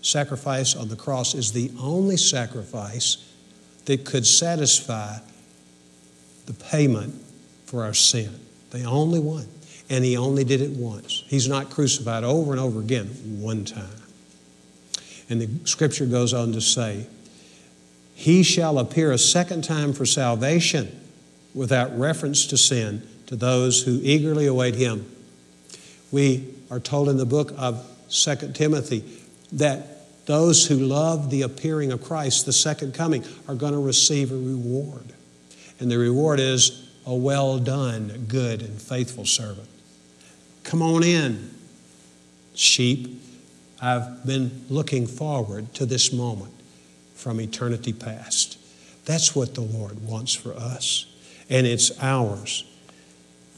sacrifice 0.00 0.74
on 0.74 0.88
the 0.88 0.96
cross 0.96 1.34
is 1.34 1.52
the 1.52 1.70
only 1.80 2.16
sacrifice 2.16 3.32
that 3.84 4.04
could 4.04 4.26
satisfy 4.26 5.18
the 6.46 6.54
payment 6.54 7.14
for 7.66 7.84
our 7.84 7.94
sin, 7.94 8.34
the 8.70 8.82
only 8.82 9.20
one 9.20 9.46
and 9.92 10.06
he 10.06 10.16
only 10.16 10.42
did 10.42 10.62
it 10.62 10.70
once. 10.70 11.22
He's 11.26 11.46
not 11.46 11.68
crucified 11.68 12.24
over 12.24 12.52
and 12.52 12.60
over 12.60 12.80
again, 12.80 13.08
one 13.42 13.66
time. 13.66 13.84
And 15.28 15.38
the 15.38 15.68
scripture 15.68 16.06
goes 16.06 16.32
on 16.32 16.52
to 16.52 16.62
say, 16.62 17.06
He 18.14 18.42
shall 18.42 18.78
appear 18.78 19.12
a 19.12 19.18
second 19.18 19.64
time 19.64 19.92
for 19.92 20.06
salvation 20.06 20.98
without 21.54 21.96
reference 21.98 22.46
to 22.46 22.56
sin 22.56 23.06
to 23.26 23.36
those 23.36 23.82
who 23.82 24.00
eagerly 24.02 24.46
await 24.46 24.76
him. 24.76 25.04
We 26.12 26.54
are 26.70 26.78
told 26.78 27.08
in 27.08 27.16
the 27.16 27.26
book 27.26 27.52
of 27.56 27.84
2 28.10 28.52
Timothy 28.52 29.02
that 29.52 30.26
those 30.26 30.66
who 30.66 30.76
love 30.76 31.30
the 31.30 31.42
appearing 31.42 31.90
of 31.90 32.04
Christ, 32.04 32.46
the 32.46 32.52
second 32.52 32.94
coming, 32.94 33.24
are 33.48 33.54
going 33.54 33.72
to 33.72 33.80
receive 33.80 34.30
a 34.30 34.36
reward. 34.36 35.12
And 35.80 35.90
the 35.90 35.98
reward 35.98 36.38
is 36.38 36.88
a 37.06 37.14
well 37.14 37.58
done, 37.58 38.26
good, 38.28 38.62
and 38.62 38.80
faithful 38.80 39.24
servant. 39.24 39.68
Come 40.62 40.82
on 40.82 41.02
in, 41.02 41.50
sheep. 42.54 43.20
I've 43.80 44.24
been 44.24 44.64
looking 44.68 45.08
forward 45.08 45.74
to 45.74 45.86
this 45.86 46.12
moment 46.12 46.52
from 47.16 47.40
eternity 47.40 47.92
past. 47.92 48.58
That's 49.06 49.34
what 49.34 49.54
the 49.54 49.62
Lord 49.62 50.06
wants 50.06 50.34
for 50.34 50.54
us. 50.54 51.06
And 51.50 51.66
it's 51.66 51.90
ours 52.00 52.64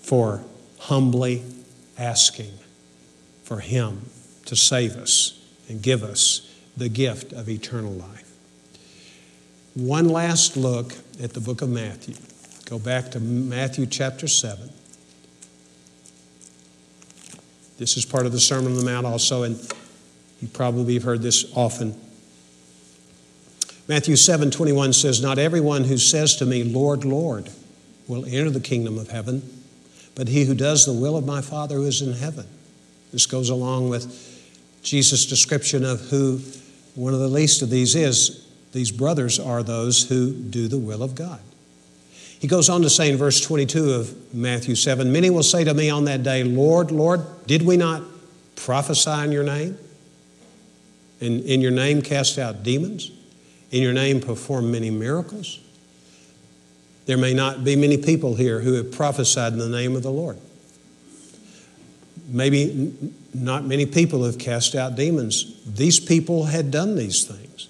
for 0.01 0.43
humbly 0.79 1.43
asking 1.99 2.53
for 3.43 3.61
Him 3.61 4.11
to 4.47 4.57
save 4.57 4.97
us 4.97 5.41
and 5.69 5.83
give 5.83 6.03
us 6.03 6.51
the 6.77 6.89
gift 6.89 7.33
of 7.33 7.49
eternal 7.49 7.93
life. 7.93 8.33
One 9.75 10.09
last 10.09 10.57
look 10.57 10.95
at 11.23 11.33
the 11.33 11.41
book 11.41 11.63
of 11.63 11.69
Matthew. 11.69 12.15
Go 12.67 12.79
back 12.79 13.11
to 13.13 13.21
Matthew 13.21 13.87
chapter 13.87 14.29
7. 14.29 14.71
This 17.77 17.97
is 17.97 18.05
part 18.05 18.25
of 18.25 18.33
the 18.33 18.41
Sermon 18.41 18.73
on 18.73 18.79
the 18.79 18.85
Mount 18.85 19.05
also, 19.05 19.43
and 19.43 19.57
you 20.41 20.49
probably 20.49 20.95
have 20.95 21.03
heard 21.03 21.23
this 21.23 21.45
often. 21.57 22.01
Matthew 23.89 24.17
7 24.17 24.51
21 24.51 24.93
says, 24.93 25.23
Not 25.23 25.39
everyone 25.39 25.85
who 25.85 25.99
says 25.99 26.37
to 26.37 26.47
me, 26.47 26.65
Lord, 26.65 27.05
Lord, 27.05 27.51
will 28.07 28.25
enter 28.27 28.51
the 28.51 28.61
kingdom 28.61 28.99
of 28.99 29.11
heaven, 29.11 29.64
but 30.15 30.29
he 30.29 30.45
who 30.45 30.55
does 30.55 30.87
the 30.87 30.93
will 30.93 31.17
of 31.17 31.27
my 31.27 31.41
Father 31.41 31.77
who 31.77 31.87
is 31.87 32.03
in 32.03 32.13
heaven. 32.13 32.47
This 33.13 33.27
goes 33.27 33.51
along 33.51 33.89
with 33.89 34.43
Jesus' 34.83 35.27
description 35.27 35.85
of 35.85 36.01
who 36.11 36.41
one 36.95 37.15
of 37.15 37.21
the 37.21 37.29
least 37.29 37.63
of 37.63 37.71
these 37.71 37.95
is. 37.95 38.47
These 38.73 38.91
brothers 38.91 39.39
are 39.39 39.63
those 39.63 40.09
who 40.09 40.33
do 40.33 40.69
the 40.69 40.79
will 40.79 41.03
of 41.03 41.15
God. 41.15 41.41
He 42.39 42.49
goes 42.49 42.69
on 42.69 42.83
to 42.83 42.91
say 42.91 43.11
in 43.11 43.17
verse 43.17 43.41
22 43.41 43.93
of 43.93 44.35
Matthew 44.35 44.75
7 44.75 45.11
Many 45.11 45.31
will 45.31 45.43
say 45.43 45.65
to 45.65 45.73
me 45.73 45.91
on 45.91 46.05
that 46.05 46.23
day, 46.23 46.45
Lord, 46.45 46.91
Lord, 46.91 47.25
did 47.47 47.63
we 47.63 47.77
not 47.77 48.03
prophesy 48.57 49.25
in 49.25 49.33
your 49.33 49.45
name? 49.45 49.79
In, 51.21 51.43
in 51.45 51.61
your 51.61 51.71
name 51.71 52.03
cast 52.03 52.39
out 52.39 52.63
demons? 52.63 53.11
In 53.71 53.83
your 53.83 53.93
name 53.93 54.21
perform 54.21 54.71
many 54.71 54.91
miracles? 54.91 55.59
There 57.07 57.19
may 57.19 57.35
not 57.35 57.65
be 57.65 57.77
many 57.77 57.99
people 57.99 58.35
here 58.35 58.61
who 58.61 58.75
have 58.75 58.93
prophesied 58.93 59.53
in 59.53 59.59
the 59.59 59.69
name 59.69 59.95
of 59.95 60.03
the 60.03 60.11
Lord. 60.11 60.39
Maybe 62.29 62.95
not 63.35 63.65
many 63.65 63.85
people 63.85 64.25
have 64.25 64.39
cast 64.39 64.75
out 64.75 64.95
demons. 64.97 65.61
These 65.67 66.01
people 66.01 66.45
had 66.45 66.71
done 66.71 66.97
these 66.97 67.25
things 67.25 67.69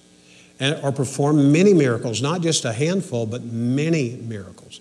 and, 0.61 0.79
or 0.85 0.93
performed 0.93 1.53
many 1.53 1.75
miracles, 1.75 2.23
not 2.23 2.41
just 2.41 2.65
a 2.65 2.73
handful, 2.73 3.27
but 3.27 3.43
many 3.43 4.17
miracles. 4.17 4.81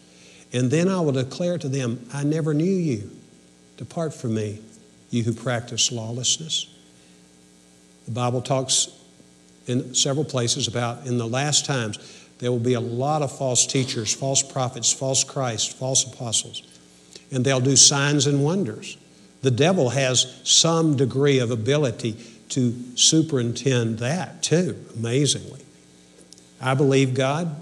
And 0.52 0.70
then 0.70 0.88
I 0.88 1.00
will 1.02 1.12
declare 1.12 1.58
to 1.58 1.68
them, 1.68 2.08
I 2.14 2.24
never 2.24 2.54
knew 2.54 2.66
you. 2.66 3.10
Depart 3.78 4.14
from 4.14 4.36
me, 4.36 4.60
you 5.10 5.24
who 5.24 5.34
practice 5.34 5.92
lawlessness. 5.92 6.68
The 8.06 8.12
Bible 8.12 8.42
talks 8.42 8.90
in 9.66 9.96
several 9.96 10.26
places 10.26 10.68
about 10.68 11.08
in 11.08 11.18
the 11.18 11.28
last 11.28 11.66
times 11.66 11.98
there 12.44 12.52
will 12.52 12.60
be 12.60 12.74
a 12.74 12.82
lot 12.82 13.22
of 13.22 13.32
false 13.32 13.66
teachers, 13.66 14.14
false 14.14 14.44
prophets, 14.44 14.92
false 14.92 15.24
Christ, 15.24 15.78
false 15.78 16.04
apostles, 16.04 16.62
and 17.32 17.46
they'll 17.46 17.62
do 17.62 17.78
signs 17.78 18.28
and 18.28 18.44
wonders. 18.44 18.98
The 19.44 19.52
devil 19.52 19.92
has 19.92 20.42
some 20.44 20.98
degree 20.98 21.40
of 21.40 21.52
ability 21.52 22.18
to 22.50 22.76
superintend 22.96 24.00
that 24.00 24.44
too, 24.44 24.76
amazingly. 24.94 25.62
I 26.60 26.74
believe 26.74 27.14
God 27.14 27.56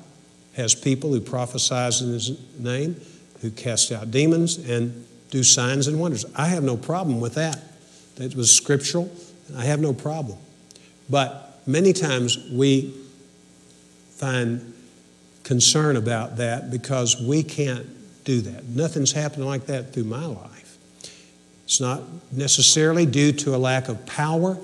has 0.56 0.74
people 0.74 1.12
who 1.12 1.22
prophesize 1.22 2.02
in 2.02 2.14
his 2.14 2.32
name, 2.58 3.00
who 3.42 3.52
cast 3.52 3.92
out 3.92 4.10
demons 4.10 4.58
and 4.58 5.06
do 5.30 5.44
signs 5.44 5.88
and 5.88 6.00
wonders. 6.00 6.26
I 6.36 6.48
have 6.48 6.64
no 6.64 6.76
problem 6.76 7.20
with 7.20 7.36
that. 7.36 7.60
That 8.16 8.36
was 8.36 8.50
scriptural. 8.50 9.12
I 9.56 9.66
have 9.66 9.80
no 9.80 9.94
problem. 9.94 10.40
But 11.08 11.62
many 11.68 11.94
times 11.94 12.50
we 12.52 12.96
find 14.22 14.74
concern 15.44 15.98
about 15.98 16.38
that 16.38 16.70
because 16.70 17.20
we 17.20 17.42
can't 17.42 17.88
do 18.24 18.40
that. 18.42 18.66
Nothing's 18.66 19.12
happened 19.12 19.48
like 19.48 19.66
that 19.66 19.94
through 19.94 20.04
my 20.04 20.26
life. 20.26 20.78
It's 21.64 21.82
not 21.82 22.04
necessarily 22.32 23.08
due 23.08 23.32
to 23.32 23.56
a 23.56 23.58
lack 23.58 23.90
of 23.90 24.06
power 24.06 24.60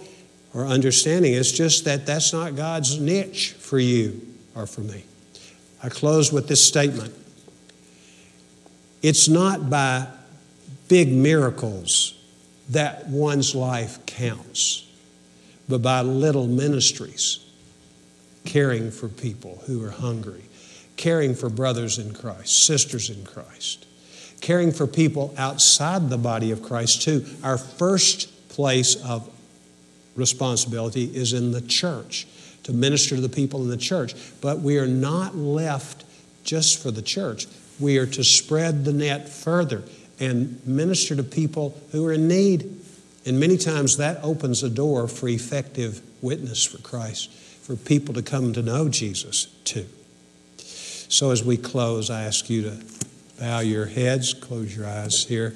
or 0.54 0.66
understanding, 0.68 1.34
it's 1.34 1.52
just 1.52 1.86
that 1.86 2.06
that's 2.06 2.34
not 2.34 2.56
God's 2.56 3.00
niche 3.00 3.54
for 3.54 3.80
you 3.80 4.22
or 4.56 4.68
for 4.68 4.82
me. 4.82 5.04
I 5.84 5.90
close 5.90 6.32
with 6.32 6.48
this 6.48 6.64
statement 6.64 7.14
It's 9.02 9.28
not 9.28 9.70
by 9.70 10.08
big 10.88 11.12
miracles 11.12 12.14
that 12.70 13.08
one's 13.08 13.56
life 13.56 14.06
counts, 14.06 14.88
but 15.68 15.82
by 15.82 16.02
little 16.02 16.48
ministries 16.48 17.47
caring 18.48 18.90
for 18.92 19.10
people 19.10 19.62
who 19.68 19.84
are 19.84 19.92
hungry, 19.92 20.44
caring 20.96 21.36
for 21.36 21.50
brothers 21.50 22.00
in 22.00 22.14
Christ, 22.14 22.66
sisters 22.66 23.10
in 23.10 23.26
Christ, 23.26 23.86
caring 24.40 24.72
for 24.72 24.88
people 24.88 25.34
outside 25.38 26.10
the 26.10 26.18
body 26.18 26.52
of 26.52 26.64
Christ 26.64 27.02
too. 27.02 27.26
Our 27.44 27.58
first 27.58 28.50
place 28.50 28.96
of 29.04 29.30
responsibility 30.16 31.04
is 31.04 31.34
in 31.34 31.52
the 31.52 31.62
church 31.62 32.26
to 32.64 32.72
minister 32.72 33.16
to 33.16 33.22
the 33.22 33.30
people 33.30 33.62
in 33.64 33.70
the 33.70 33.78
church. 33.78 34.16
But 34.40 34.60
we 34.60 34.80
are 34.80 34.88
not 34.88 35.36
left 35.36 36.06
just 36.44 36.82
for 36.82 36.90
the 36.90 37.02
church. 37.02 37.48
We 37.82 37.98
are 37.98 38.08
to 38.08 38.24
spread 38.24 38.86
the 38.86 38.94
net 38.94 39.28
further 39.28 39.84
and 40.22 40.66
minister 40.66 41.18
to 41.18 41.24
people 41.24 41.80
who 41.92 42.06
are 42.06 42.14
in 42.14 42.30
need. 42.30 42.82
And 43.26 43.42
many 43.42 43.58
times 43.58 43.98
that 43.98 44.24
opens 44.24 44.64
a 44.64 44.70
door 44.70 45.10
for 45.10 45.28
effective 45.28 46.02
witness 46.22 46.64
for 46.64 46.78
Christ 46.78 47.30
for 47.68 47.76
people 47.76 48.14
to 48.14 48.22
come 48.22 48.54
to 48.54 48.62
know 48.62 48.88
Jesus 48.88 49.48
too. 49.66 49.86
So 51.10 51.32
as 51.32 51.44
we 51.44 51.58
close, 51.58 52.10
I 52.10 52.24
ask 52.24 52.50
you 52.50 52.62
to 52.62 52.78
bow 53.42 53.60
your 53.60 53.88
heads, 53.88 54.34
close 54.34 54.74
your 54.74 54.86
eyes 54.88 55.26
here, 55.26 55.54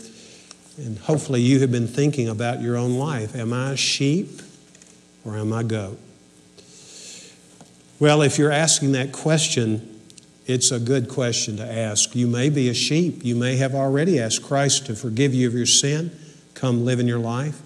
and 0.78 1.00
hopefully 1.00 1.40
you 1.40 1.62
have 1.62 1.72
been 1.72 1.88
thinking 1.88 2.28
about 2.28 2.62
your 2.62 2.76
own 2.76 2.98
life. 2.98 3.34
Am 3.34 3.54
I 3.54 3.72
a 3.72 3.78
sheep 3.78 4.42
or 5.24 5.38
am 5.38 5.54
I 5.54 5.62
a 5.62 5.64
goat? 5.64 5.98
Well, 7.98 8.24
if 8.24 8.38
you're 8.38 8.52
asking 8.52 8.92
that 8.92 9.14
question, 9.14 10.02
it's 10.48 10.72
a 10.72 10.82
good 10.82 11.08
question 11.08 11.56
to 11.58 11.66
ask. 11.66 12.14
You 12.14 12.28
may 12.28 12.50
be 12.50 12.68
a 12.68 12.74
sheep. 12.74 13.24
You 13.24 13.38
may 13.38 13.56
have 13.56 13.74
already 13.74 14.20
asked 14.20 14.44
Christ 14.44 14.86
to 14.88 14.98
forgive 14.98 15.34
you 15.34 15.48
of 15.48 15.54
your 15.54 15.66
sin, 15.66 16.12
come 16.56 16.84
live 16.84 17.00
in 17.00 17.08
your 17.08 17.20
life. 17.20 17.62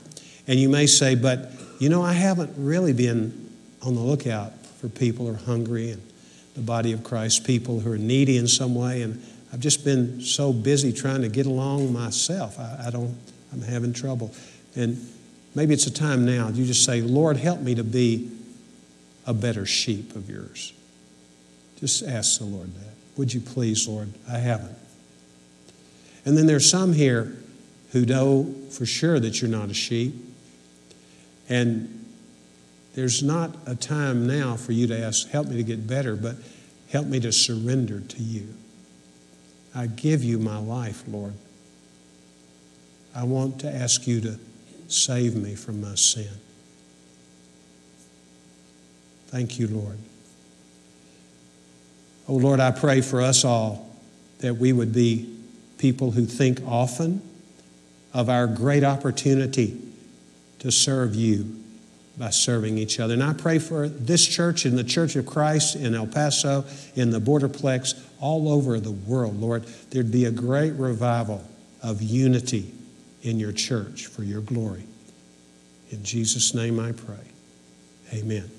And 0.47 0.59
you 0.59 0.69
may 0.69 0.85
say, 0.85 1.15
but 1.15 1.51
you 1.79 1.89
know, 1.89 2.03
I 2.03 2.13
haven't 2.13 2.53
really 2.57 2.93
been 2.93 3.44
on 3.85 3.95
the 3.95 4.01
lookout 4.01 4.53
for 4.81 4.89
people 4.89 5.27
who 5.27 5.33
are 5.33 5.37
hungry 5.37 5.91
and 5.91 6.01
the 6.55 6.61
body 6.61 6.91
of 6.91 7.03
Christ, 7.03 7.45
people 7.45 7.79
who 7.79 7.91
are 7.91 7.97
needy 7.97 8.37
in 8.37 8.47
some 8.47 8.73
way. 8.73 9.01
And 9.01 9.23
I've 9.53 9.59
just 9.59 9.85
been 9.85 10.21
so 10.21 10.51
busy 10.51 10.91
trying 10.91 11.21
to 11.21 11.29
get 11.29 11.45
along 11.45 11.93
myself. 11.93 12.59
I, 12.59 12.85
I 12.87 12.89
don't, 12.89 13.15
I'm 13.53 13.61
having 13.61 13.93
trouble. 13.93 14.33
And 14.75 14.97
maybe 15.53 15.73
it's 15.73 15.87
a 15.87 15.93
time 15.93 16.25
now 16.25 16.49
you 16.49 16.65
just 16.65 16.83
say, 16.83 17.01
Lord, 17.01 17.37
help 17.37 17.61
me 17.61 17.75
to 17.75 17.83
be 17.83 18.31
a 19.27 19.33
better 19.33 19.65
sheep 19.65 20.15
of 20.15 20.29
yours. 20.29 20.73
Just 21.79 22.03
ask 22.03 22.39
the 22.39 22.45
Lord 22.45 22.73
that. 22.75 22.93
Would 23.17 23.33
you 23.33 23.41
please, 23.41 23.87
Lord? 23.87 24.11
I 24.29 24.37
haven't. 24.37 24.77
And 26.25 26.37
then 26.37 26.47
there's 26.47 26.69
some 26.69 26.93
here 26.93 27.35
who 27.91 28.05
know 28.05 28.53
for 28.71 28.85
sure 28.85 29.19
that 29.19 29.41
you're 29.41 29.51
not 29.51 29.69
a 29.69 29.73
sheep. 29.73 30.15
And 31.47 32.04
there's 32.95 33.21
not 33.21 33.53
a 33.65 33.75
time 33.75 34.25
now 34.25 34.55
for 34.55 34.71
you 34.71 34.87
to 34.87 34.97
ask, 34.97 35.27
help 35.29 35.47
me 35.47 35.57
to 35.57 35.63
get 35.63 35.85
better, 35.85 36.15
but 36.15 36.37
help 36.89 37.05
me 37.05 37.19
to 37.19 37.31
surrender 37.33 37.99
to 37.99 38.23
you. 38.23 38.47
I 39.75 39.87
give 39.87 40.23
you 40.23 40.39
my 40.39 40.57
life, 40.57 41.03
Lord. 41.05 41.33
I 43.13 43.25
want 43.25 43.59
to 43.59 43.73
ask 43.73 44.07
you 44.07 44.21
to 44.21 44.39
save 44.87 45.35
me 45.35 45.55
from 45.55 45.81
my 45.81 45.95
sin. 45.95 46.29
Thank 49.27 49.59
you, 49.59 49.67
Lord. 49.67 49.97
Oh, 52.29 52.35
Lord, 52.35 52.61
I 52.61 52.71
pray 52.71 53.01
for 53.01 53.21
us 53.21 53.43
all 53.43 53.93
that 54.39 54.55
we 54.55 54.71
would 54.71 54.93
be 54.93 55.37
people 55.77 56.11
who 56.11 56.25
think 56.25 56.61
often 56.65 57.21
of 58.13 58.29
our 58.29 58.47
great 58.47 58.85
opportunity 58.85 59.81
to 60.59 60.71
serve 60.71 61.13
you 61.13 61.64
by 62.17 62.29
serving 62.29 62.77
each 62.77 62.99
other. 62.99 63.13
And 63.13 63.23
I 63.23 63.33
pray 63.33 63.59
for 63.59 63.87
this 63.89 64.25
church 64.25 64.65
and 64.65 64.77
the 64.77 64.83
Church 64.83 65.15
of 65.15 65.25
Christ 65.25 65.75
in 65.75 65.93
El 65.93 66.07
Paso, 66.07 66.65
in 66.95 67.09
the 67.09 67.19
Borderplex, 67.19 68.01
all 68.19 68.49
over 68.49 68.79
the 68.79 68.91
world, 68.91 69.39
Lord, 69.39 69.65
there'd 69.89 70.11
be 70.11 70.25
a 70.25 70.31
great 70.31 70.73
revival 70.73 71.43
of 71.83 72.01
unity 72.01 72.71
in 73.21 73.39
your 73.39 73.51
church 73.51 74.07
for 74.07 74.23
your 74.23 74.41
glory. 74.41 74.83
In 75.91 76.03
Jesus' 76.03 76.53
name 76.53 76.79
I 76.79 76.91
pray. 76.91 77.17
Amen. 78.13 78.49